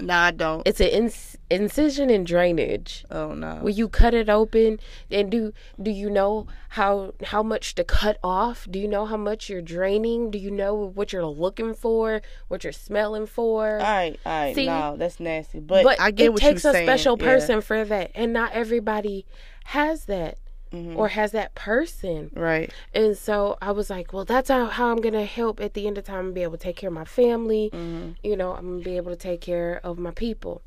nah, 0.00 0.24
I 0.26 0.30
don't. 0.30 0.62
it's 0.66 0.80
an 0.80 0.88
ins- 0.88 1.36
incision 1.50 2.08
and 2.08 2.26
drainage. 2.26 3.04
oh 3.10 3.34
no. 3.34 3.56
Will 3.62 3.70
you 3.70 3.88
cut 3.88 4.14
it 4.14 4.28
open 4.30 4.78
and 5.10 5.30
do 5.30 5.52
do 5.82 5.90
you 5.90 6.08
know 6.08 6.46
how 6.70 7.12
how 7.24 7.42
much 7.42 7.74
to 7.74 7.84
cut 7.84 8.18
off? 8.22 8.66
Do 8.70 8.78
you 8.78 8.88
know 8.88 9.04
how 9.06 9.16
much 9.16 9.50
you're 9.50 9.60
draining? 9.62 10.30
Do 10.30 10.38
you 10.38 10.50
know 10.50 10.74
what 10.74 11.12
you're 11.12 11.26
looking 11.26 11.74
for? 11.74 12.22
What 12.48 12.64
you're 12.64 12.72
smelling 12.72 13.26
for? 13.26 13.78
all 13.78 13.82
right, 13.82 14.18
all 14.24 14.32
right. 14.44 14.54
See? 14.54 14.66
no, 14.66 14.96
that's 14.96 15.20
nasty. 15.20 15.58
But, 15.60 15.84
but 15.84 16.00
I 16.00 16.10
get 16.10 16.26
it 16.26 16.32
what 16.32 16.42
takes 16.42 16.64
a 16.64 16.72
saying. 16.72 16.86
special 16.86 17.16
Yeah. 17.18 17.24
person 17.26 17.60
for 17.60 17.84
that, 17.84 18.12
and 18.14 18.32
not 18.32 18.52
everybody 18.52 19.26
has 19.66 20.04
that 20.06 20.38
Mhm. 20.72 20.96
or 20.96 21.08
has 21.08 21.32
that 21.32 21.54
person. 21.54 22.30
Right. 22.34 22.70
And 22.92 23.16
so 23.16 23.56
I 23.62 23.70
was 23.70 23.88
like, 23.88 24.12
well, 24.12 24.24
that's 24.24 24.48
how, 24.48 24.66
how 24.66 24.90
I'm 24.90 25.00
gonna 25.00 25.24
help 25.24 25.60
at 25.60 25.74
the 25.74 25.86
end 25.86 25.96
of 25.98 26.04
time 26.04 26.26
and 26.26 26.34
be 26.34 26.42
able 26.42 26.52
to 26.58 26.58
take 26.58 26.76
care 26.76 26.88
of 26.88 26.94
my 26.94 27.04
family. 27.04 27.68
hmm 27.72 28.10
You 28.22 28.36
know, 28.36 28.52
I'm 28.52 28.66
gonna 28.72 28.84
be 28.84 28.96
able 28.96 29.10
to 29.12 29.16
take 29.16 29.40
care 29.40 29.80
of 29.84 29.98
my 29.98 30.10
people. 30.10 30.62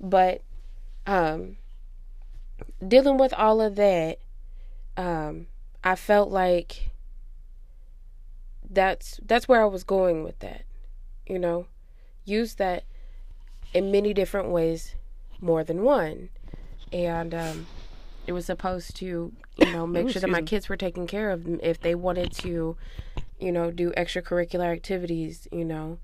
But 0.00 0.42
um, 1.06 1.56
dealing 2.86 3.16
with 3.18 3.32
all 3.34 3.60
of 3.60 3.76
that, 3.76 4.18
um, 4.96 5.46
I 5.82 5.94
felt 5.94 6.30
like 6.30 6.90
that's 8.68 9.18
that's 9.24 9.48
where 9.48 9.62
I 9.62 9.66
was 9.66 9.84
going 9.84 10.22
with 10.24 10.38
that. 10.40 10.62
You 11.26 11.38
know, 11.38 11.66
use 12.24 12.54
that 12.56 12.84
in 13.72 13.90
many 13.90 14.12
different 14.14 14.48
ways, 14.50 14.94
more 15.40 15.64
than 15.64 15.82
one, 15.82 16.28
and 16.92 17.34
um, 17.34 17.66
it 18.28 18.32
was 18.32 18.44
supposed 18.44 18.94
to, 18.96 19.32
you 19.56 19.72
know, 19.72 19.86
make 19.86 20.06
Ooh, 20.06 20.12
sure 20.12 20.20
that 20.20 20.28
my 20.28 20.42
me. 20.42 20.46
kids 20.46 20.68
were 20.68 20.76
taken 20.76 21.06
care 21.06 21.30
of 21.30 21.48
if 21.62 21.80
they 21.80 21.94
wanted 21.94 22.30
to, 22.32 22.76
you 23.40 23.50
know, 23.50 23.70
do 23.70 23.90
extracurricular 23.92 24.70
activities. 24.70 25.48
You 25.50 25.64
know, 25.64 25.98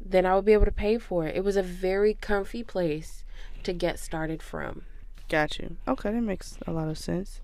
then 0.00 0.24
I 0.24 0.36
would 0.36 0.44
be 0.44 0.52
able 0.52 0.66
to 0.66 0.72
pay 0.72 0.98
for 0.98 1.26
it. 1.26 1.34
It 1.34 1.42
was 1.42 1.56
a 1.56 1.62
very 1.62 2.14
comfy 2.14 2.62
place 2.62 3.24
to 3.64 3.72
get 3.72 3.98
started 3.98 4.40
from. 4.40 4.82
Got 5.28 5.58
you. 5.58 5.76
Okay, 5.88 6.12
that 6.12 6.22
makes 6.22 6.58
a 6.64 6.70
lot 6.70 6.88
of 6.88 6.96
sense. 6.96 7.40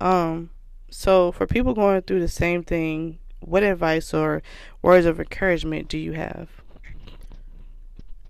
Um, 0.00 0.48
so 0.88 1.30
for 1.30 1.46
people 1.46 1.74
going 1.74 2.00
through 2.02 2.20
the 2.20 2.28
same 2.28 2.62
thing, 2.62 3.18
what 3.40 3.62
advice 3.62 4.14
or 4.14 4.42
words 4.80 5.04
of 5.04 5.20
encouragement 5.20 5.88
do 5.88 5.98
you 5.98 6.12
have? 6.12 6.48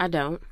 I 0.01 0.09
don't. 0.09 0.43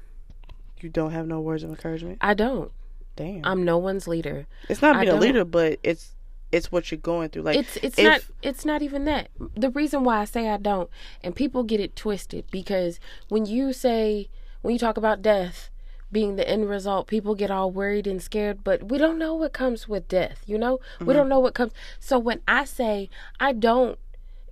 You 0.80 0.88
don't 0.88 1.10
have 1.10 1.26
no 1.26 1.40
words 1.40 1.64
of 1.64 1.70
encouragement. 1.70 2.18
I 2.20 2.34
don't. 2.34 2.70
Damn. 3.16 3.42
I'm 3.44 3.64
no 3.64 3.78
one's 3.78 4.08
leader. 4.08 4.46
it's 4.68 4.82
not 4.82 5.00
being 5.00 5.14
a 5.14 5.18
leader, 5.18 5.44
but 5.44 5.78
it's 5.82 6.14
it's 6.50 6.70
what 6.70 6.90
you're 6.90 6.98
going 6.98 7.30
through. 7.30 7.42
Like 7.42 7.56
it's 7.56 7.76
it's 7.78 7.98
if- 7.98 8.04
not 8.04 8.20
it's 8.42 8.64
not 8.64 8.82
even 8.82 9.04
that. 9.06 9.28
The 9.56 9.70
reason 9.70 10.04
why 10.04 10.18
I 10.20 10.24
say 10.24 10.48
I 10.48 10.58
don't 10.58 10.90
and 11.22 11.34
people 11.34 11.64
get 11.64 11.80
it 11.80 11.96
twisted 11.96 12.44
because 12.50 13.00
when 13.28 13.46
you 13.46 13.72
say 13.72 14.28
when 14.60 14.72
you 14.72 14.78
talk 14.78 14.96
about 14.96 15.22
death 15.22 15.70
being 16.12 16.36
the 16.36 16.46
end 16.46 16.68
result, 16.68 17.06
people 17.06 17.34
get 17.34 17.50
all 17.50 17.70
worried 17.70 18.06
and 18.06 18.22
scared, 18.22 18.62
but 18.62 18.90
we 18.90 18.98
don't 18.98 19.18
know 19.18 19.34
what 19.34 19.54
comes 19.54 19.88
with 19.88 20.08
death, 20.08 20.42
you 20.44 20.58
know? 20.58 20.78
We 21.00 21.06
mm-hmm. 21.06 21.14
don't 21.14 21.28
know 21.30 21.40
what 21.40 21.54
comes. 21.54 21.72
So 21.98 22.18
when 22.18 22.42
I 22.46 22.66
say 22.66 23.08
I 23.40 23.54
don't 23.54 23.98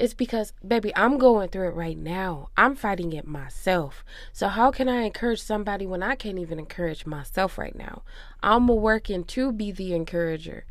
it's 0.01 0.15
because 0.15 0.53
baby, 0.67 0.93
I'm 0.97 1.19
going 1.19 1.49
through 1.49 1.69
it 1.69 1.75
right 1.75 1.97
now. 1.99 2.49
I'm 2.57 2.75
fighting 2.75 3.13
it 3.13 3.27
myself. 3.27 4.05
So 4.33 4.49
how 4.49 4.71
can 4.71 4.89
I 4.89 5.03
encourage 5.03 5.41
somebody 5.43 5.87
when 5.87 6.03
I 6.03 6.15
can't 6.15 6.39
even 6.39 6.59
encourage 6.59 7.07
myself 7.07 7.59
right 7.59 7.77
now? 7.77 8.03
I'm 8.43 8.67
working 8.67 9.25
to 9.25 9.53
be 9.53 9.71
the 9.73 9.95
encourager. 9.95 10.65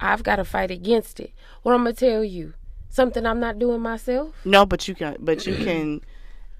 I've 0.00 0.22
got 0.22 0.36
to 0.36 0.44
fight 0.44 0.70
against 0.70 1.20
it. 1.20 1.32
What 1.62 1.72
I'm 1.74 1.84
gonna 1.84 1.92
tell 1.94 2.24
you, 2.24 2.54
something 2.88 3.24
I'm 3.24 3.40
not 3.40 3.58
doing 3.58 3.80
myself. 3.80 4.34
no, 4.44 4.66
but 4.66 4.88
you 4.88 4.94
can, 4.94 5.16
but 5.20 5.46
you 5.46 5.54
can 5.54 6.00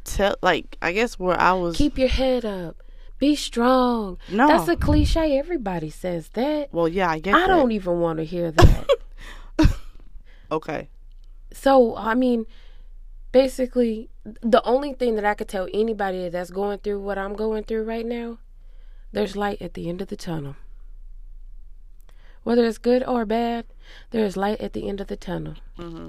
tell. 0.05 0.37
Like 0.43 0.79
I 0.81 0.93
guess 0.93 1.19
where 1.19 1.39
I 1.39 1.53
was. 1.53 1.77
Keep 1.77 1.99
your 1.99 2.09
head 2.09 2.45
up. 2.45 2.77
Be 3.19 3.37
strong. 3.37 4.19
no. 4.31 4.49
That's 4.49 4.69
a 4.69 4.77
cliche. 4.77 5.39
Everybody 5.39 5.89
says 5.91 6.29
that. 6.31 6.73
well, 6.73 6.89
yeah, 6.89 7.11
I 7.11 7.19
guess. 7.21 7.35
I 7.35 7.41
that. 7.41 7.47
don't 7.47 7.73
even 7.73 8.01
want 8.01 8.19
to 8.19 8.25
hear 8.25 8.51
that. 8.53 8.87
Okay. 10.53 10.89
So 11.55 11.97
I 11.97 12.15
mean, 12.15 12.47
basically, 13.33 14.11
the 14.25 14.63
only 14.65 14.93
thing 14.93 15.15
that 15.17 15.25
I 15.25 15.35
could 15.35 15.49
tell 15.49 15.69
anybody 15.73 16.29
that's 16.29 16.51
going 16.51 16.79
through 16.79 17.01
what 17.01 17.17
I'm 17.19 17.35
going 17.35 17.65
through 17.65 17.85
right 17.85 18.05
now, 18.05 18.39
there's 19.13 19.37
light 19.37 19.63
at 19.63 19.75
the 19.75 19.89
end 19.89 20.03
of 20.03 20.09
the 20.09 20.17
tunnel. 20.17 20.57
Whether 22.43 22.67
it's 22.67 22.79
good 22.79 23.03
or 23.03 23.25
bad, 23.25 23.65
there 24.11 24.25
is 24.25 24.37
light 24.37 24.61
at 24.61 24.75
the 24.75 24.89
end 24.89 25.01
of 25.01 25.07
the 25.07 25.17
tunnel. 25.17 25.55
hmm 25.77 26.09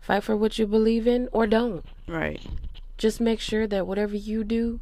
Fight 0.00 0.22
for 0.22 0.36
what 0.36 0.58
you 0.58 0.66
believe 0.66 1.06
in 1.06 1.28
or 1.32 1.46
don't. 1.46 1.84
Right. 2.06 2.40
Just 2.96 3.20
make 3.20 3.40
sure 3.40 3.66
that 3.66 3.86
whatever 3.86 4.16
you 4.16 4.42
do, 4.42 4.80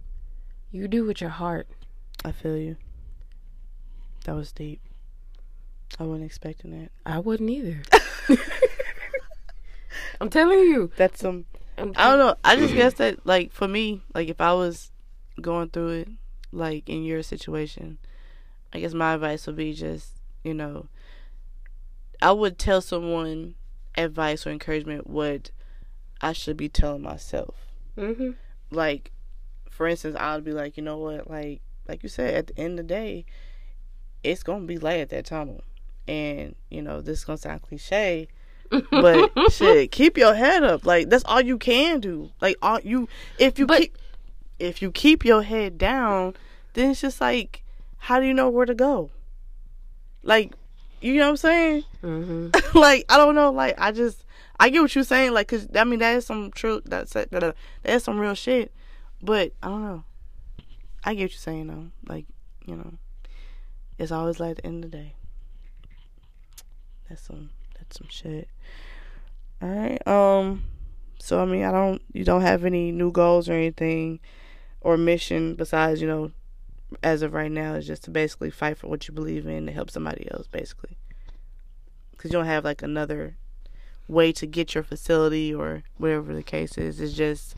you 0.71 0.87
do 0.87 1.05
with 1.05 1.21
your 1.21 1.31
heart. 1.31 1.67
I 2.25 2.33
feel 2.33 2.57
you. 2.57 2.77
That 4.25 4.35
was 4.35 4.53
deep. 4.53 4.81
I 5.99 6.05
wasn't 6.05 6.27
expecting 6.27 6.79
that. 6.79 6.91
I 7.05 7.19
wouldn't 7.19 7.49
either. 7.51 7.81
I'm 10.21 10.31
telling 10.31 10.59
you. 10.59 10.91
That's 10.97 11.21
some. 11.21 11.45
I'm 11.79 11.93
I 11.97 12.09
don't 12.09 12.19
know. 12.19 12.35
I 12.45 12.57
just 12.57 12.75
guess 12.75 12.95
that, 12.95 13.27
like, 13.27 13.53
for 13.53 13.69
me, 13.69 14.03
like, 14.15 14.29
if 14.29 14.41
I 14.41 14.53
was 14.55 14.91
going 15.41 15.69
through 15.69 15.89
it, 15.91 16.09
like, 16.53 16.89
in 16.89 17.05
your 17.05 17.23
situation, 17.23 17.99
I 18.73 18.81
guess 18.81 18.95
my 18.95 19.15
advice 19.15 19.47
would 19.47 19.57
be 19.57 19.75
just, 19.75 20.13
you 20.43 20.55
know, 20.55 20.87
I 22.23 22.33
would 22.33 22.59
tell 22.59 22.81
someone 22.81 23.55
advice 23.97 24.47
or 24.47 24.51
encouragement 24.51 25.07
what 25.07 25.51
I 26.21 26.33
should 26.33 26.57
be 26.57 26.69
telling 26.69 27.03
myself. 27.03 27.55
hmm 27.95 28.31
Like, 28.71 29.13
for 29.71 29.87
instance, 29.87 30.17
I'd 30.19 30.45
be 30.45 30.53
like, 30.53 30.77
you 30.79 30.83
know 30.83 30.97
what, 30.99 31.29
like, 31.31 31.61
like 31.87 32.03
you 32.03 32.09
said, 32.09 32.35
at 32.35 32.47
the 32.49 32.59
end 32.59 32.79
of 32.79 32.89
the 32.89 32.95
day, 32.95 33.27
it's 34.23 34.43
gonna 34.43 34.65
be 34.65 34.79
light 34.79 35.01
at 35.01 35.11
that 35.11 35.27
tunnel, 35.27 35.63
and 36.09 36.55
you 36.71 36.83
know, 36.83 37.01
this 37.01 37.19
is 37.21 37.25
gonna 37.25 37.39
sound 37.39 37.63
cliche, 37.63 38.29
but 38.91 39.31
shit, 39.53 39.91
keep 39.93 40.17
your 40.17 40.35
head 40.35 40.63
up. 40.65 40.85
Like 40.87 41.09
that's 41.11 41.25
all 41.25 41.41
you 41.41 41.59
can 41.59 42.01
do. 42.01 42.31
Like 42.41 42.57
all 42.63 42.81
you, 42.81 43.09
if 43.39 43.59
you 43.59 43.67
But- 43.67 43.81
keep, 43.81 43.99
if 44.59 44.81
you 44.83 44.91
keep 44.91 45.25
your 45.25 45.43
head 45.43 45.77
down, 45.79 46.35
then 46.75 46.91
it's 46.91 47.01
just 47.01 47.21
like, 47.21 47.63
how 47.99 48.19
do 48.21 48.27
you 48.27 48.35
know 48.35 48.49
where 48.49 48.67
to 48.67 48.75
go? 48.75 49.11
Like, 50.23 50.53
you 51.01 51.15
know 51.15 51.25
what 51.27 51.31
I'm 51.31 51.37
saying? 51.37 51.85
hmm 52.01 52.49
like 52.75 53.05
I 53.09 53.17
don't 53.17 53.35
know. 53.35 53.51
Like 53.51 53.75
I 53.79 53.93
just, 53.93 54.25
I 54.59 54.71
get 54.71 54.81
what 54.81 54.95
you're 54.95 55.05
saying. 55.05 55.33
Like, 55.33 55.49
cause 55.49 55.69
I 55.75 55.85
mean 55.85 55.99
that 56.01 56.17
is 56.17 56.27
some 56.27 56.51
true. 56.53 56.83
That's 56.85 57.13
that, 57.13 57.31
that, 57.33 57.41
that 57.41 57.57
is 57.95 58.05
some 58.05 58.19
real 58.19 58.35
shit. 58.35 58.73
But 59.23 59.53
I 59.63 59.69
don't 59.69 59.83
know. 59.83 60.05
I 61.05 61.15
get 61.15 61.25
what 61.25 61.31
you're 61.33 61.39
saying 61.39 61.67
though. 61.69 61.89
Like, 62.09 62.27
you 62.65 62.77
know, 62.77 62.95
it's 63.99 64.11
always 64.11 64.41
like 64.41 64.51
at 64.53 64.57
the 64.57 64.67
end 64.67 64.85
of 64.85 64.91
the 64.91 64.97
day. 64.97 65.15
That's 67.09 67.23
some 67.23 67.51
that's 67.79 67.99
some 67.99 68.09
shit. 68.09 68.49
All 69.63 69.69
right. 69.69 70.07
Um. 70.07 70.65
So 71.19 71.41
I 71.41 71.45
mean, 71.45 71.65
I 71.65 71.73
don't. 71.73 72.03
You 72.13 72.25
don't 72.25 72.43
have 72.43 72.65
any 72.65 72.93
new 72.93 73.11
goals 73.11 73.49
or 73.49 73.55
anything, 73.55 74.21
or 74.81 74.97
mission 74.97 75.55
besides 75.55 76.01
you 76.01 76.09
know, 76.09 76.31
as 77.03 77.23
of 77.23 77.33
right 77.33 77.51
now, 77.51 77.75
is 77.75 77.87
just 77.87 78.05
to 78.05 78.11
basically 78.11 78.51
fight 78.51 78.79
for 78.79 78.89
what 78.89 79.09
you 79.09 79.15
believe 79.15 79.47
in 79.47 79.67
to 79.67 79.73
help 79.73 79.91
somebody 79.91 80.29
else, 80.31 80.47
basically. 80.47 80.97
Because 82.13 82.31
you 82.31 82.39
don't 82.39 82.47
have 82.47 82.65
like 82.65 82.83
another 82.83 83.37
way 84.09 84.33
to 84.33 84.47
get 84.47 84.75
your 84.75 84.85
facility 84.85 85.55
or 85.55 85.83
whatever 85.97 86.35
the 86.35 86.43
case 86.43 86.79
is. 86.79 87.01
It's 87.01 87.15
just 87.15 87.55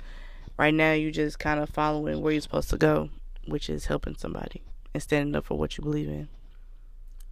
right 0.58 0.74
now 0.74 0.92
you 0.92 1.10
just 1.10 1.38
kind 1.38 1.60
of 1.60 1.68
following 1.68 2.20
where 2.20 2.32
you're 2.32 2.40
supposed 2.40 2.70
to 2.70 2.78
go, 2.78 3.10
which 3.46 3.68
is 3.68 3.86
helping 3.86 4.16
somebody 4.16 4.62
and 4.94 5.02
standing 5.02 5.34
up 5.34 5.44
for 5.44 5.58
what 5.58 5.76
you 5.76 5.84
believe 5.84 6.08
in. 6.08 6.28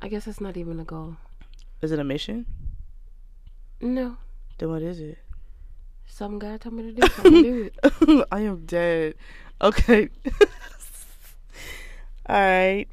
I 0.01 0.09
guess 0.09 0.27
that's 0.27 0.41
not 0.41 0.57
even 0.57 0.79
a 0.79 0.85
goal. 0.85 1.17
Is 1.83 1.93
it 1.93 1.99
a 1.99 2.05
mission? 2.05 2.47
No. 3.81 4.17
Then 4.59 4.71
what 4.71 4.83
is 4.83 5.01
it? 5.01 5.19
Some 6.07 6.39
guy 6.39 6.57
told 6.57 6.75
me 6.75 6.83
to 6.85 6.93
do 6.93 7.09
something. 7.09 7.43
do 7.43 7.71
it. 7.73 8.27
I 8.33 8.41
am 8.41 8.65
dead. 8.65 9.15
Okay. 9.61 10.09
All 12.29 12.37
right. 12.37 12.87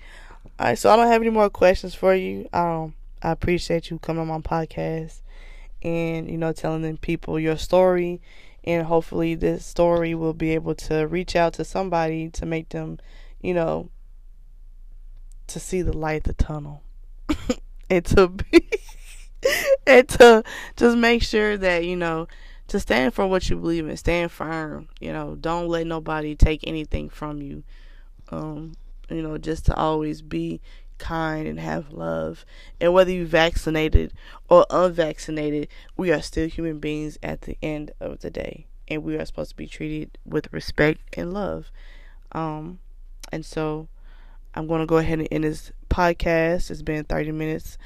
All 0.60 0.68
right. 0.68 0.78
So 0.78 0.92
I 0.92 0.96
don't 0.96 1.08
have 1.08 1.22
any 1.22 1.32
more 1.32 1.50
questions 1.50 1.96
for 1.96 2.14
you. 2.14 2.50
Um, 2.52 2.96
I 3.22 3.32
appreciate 3.32 3.90
you 3.90 4.00
coming 4.00 4.22
on 4.22 4.28
my 4.28 4.40
podcast 4.40 5.22
and 5.82 6.30
you 6.30 6.38
know 6.38 6.52
telling 6.54 6.82
them 6.82 6.98
people 6.98 7.40
your 7.40 7.58
story, 7.58 8.22
and 8.64 8.86
hopefully 8.86 9.36
this 9.36 9.66
story 9.66 10.16
will 10.16 10.34
be 10.34 10.52
able 10.54 10.76
to 10.76 11.08
reach 11.08 11.36
out 11.36 11.54
to 11.54 11.66
somebody 11.66 12.30
to 12.30 12.46
make 12.46 12.70
them, 12.70 13.00
you 13.42 13.54
know, 13.54 13.90
to 15.48 15.60
see 15.60 15.82
the 15.82 15.96
light 15.96 16.24
the 16.24 16.34
tunnel, 16.34 16.82
and 17.90 18.06
to 18.06 18.28
be, 18.30 18.70
and 19.88 20.08
to 20.10 20.44
just 20.76 20.98
make 20.98 21.24
sure 21.24 21.58
that 21.58 21.86
you 21.86 21.96
know 21.96 22.28
to 22.68 22.80
stand 22.80 23.14
for 23.14 23.28
what 23.28 23.50
you 23.50 23.58
believe 23.58 23.88
in, 23.88 23.98
stand 23.98 24.32
firm. 24.32 24.88
You 25.00 25.14
know, 25.14 25.36
don't 25.36 25.68
let 25.68 25.86
nobody 25.86 26.36
take 26.36 26.62
anything 26.66 27.10
from 27.10 27.42
you. 27.42 27.64
Um, 28.30 28.74
you 29.10 29.22
know, 29.22 29.38
just 29.38 29.66
to 29.68 29.76
always 29.76 30.22
be 30.22 30.62
kind 30.98 31.48
and 31.48 31.60
have 31.60 31.92
love. 31.92 32.46
And 32.80 32.94
whether 32.94 33.12
you 33.12 33.26
vaccinated 33.26 34.14
or 34.50 34.66
unvaccinated, 34.70 35.68
we 35.98 36.12
are 36.12 36.22
still 36.22 36.48
human 36.48 36.80
beings 36.80 37.18
at 37.22 37.42
the 37.42 37.58
end 37.62 37.92
of 38.00 38.22
the 38.22 38.30
day. 38.30 38.66
And 38.88 39.04
we 39.04 39.18
are 39.18 39.26
supposed 39.26 39.52
to 39.52 39.56
be 39.56 39.68
treated 39.68 40.18
with 40.26 40.52
respect 40.52 41.02
and 41.18 41.34
love. 41.34 41.72
Um, 42.32 42.80
and 43.32 43.46
so 43.46 43.88
I'm 44.56 44.68
going 44.68 44.82
to 44.82 44.86
go 44.86 44.98
ahead 44.98 45.20
and 45.20 45.28
end 45.32 45.44
this 45.44 45.72
podcast. 45.94 46.72
It's 46.72 46.82
been 46.82 47.04
30 47.04 47.32
minutes. 47.32 47.78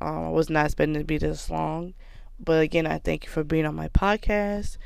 Um, 0.00 0.26
I 0.26 0.28
was 0.30 0.50
not 0.50 0.66
expecting 0.66 0.96
it 0.96 1.00
to 1.00 1.04
be 1.04 1.18
this 1.18 1.48
long. 1.50 1.94
But 2.40 2.62
again, 2.62 2.86
I 2.86 2.98
thank 2.98 3.24
you 3.24 3.30
for 3.30 3.44
being 3.44 3.64
on 3.64 3.76
my 3.76 3.88
podcast. 3.88 4.76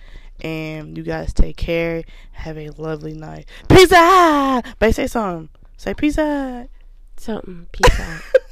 And 0.41 0.97
you 0.97 1.03
guys 1.03 1.33
take 1.33 1.57
care. 1.57 2.05
Have 2.33 2.59
a 2.59 2.69
lovely 2.71 3.15
night. 3.15 3.49
Peace 3.69 3.93
out. 3.93 4.63
But 4.79 4.95
say 4.95 5.07
something. 5.07 5.49
Say 5.77 5.95
peace 5.95 6.19
out. 6.19 6.69
Something. 7.17 7.67
Peace 7.73 8.01
out. 8.01 8.21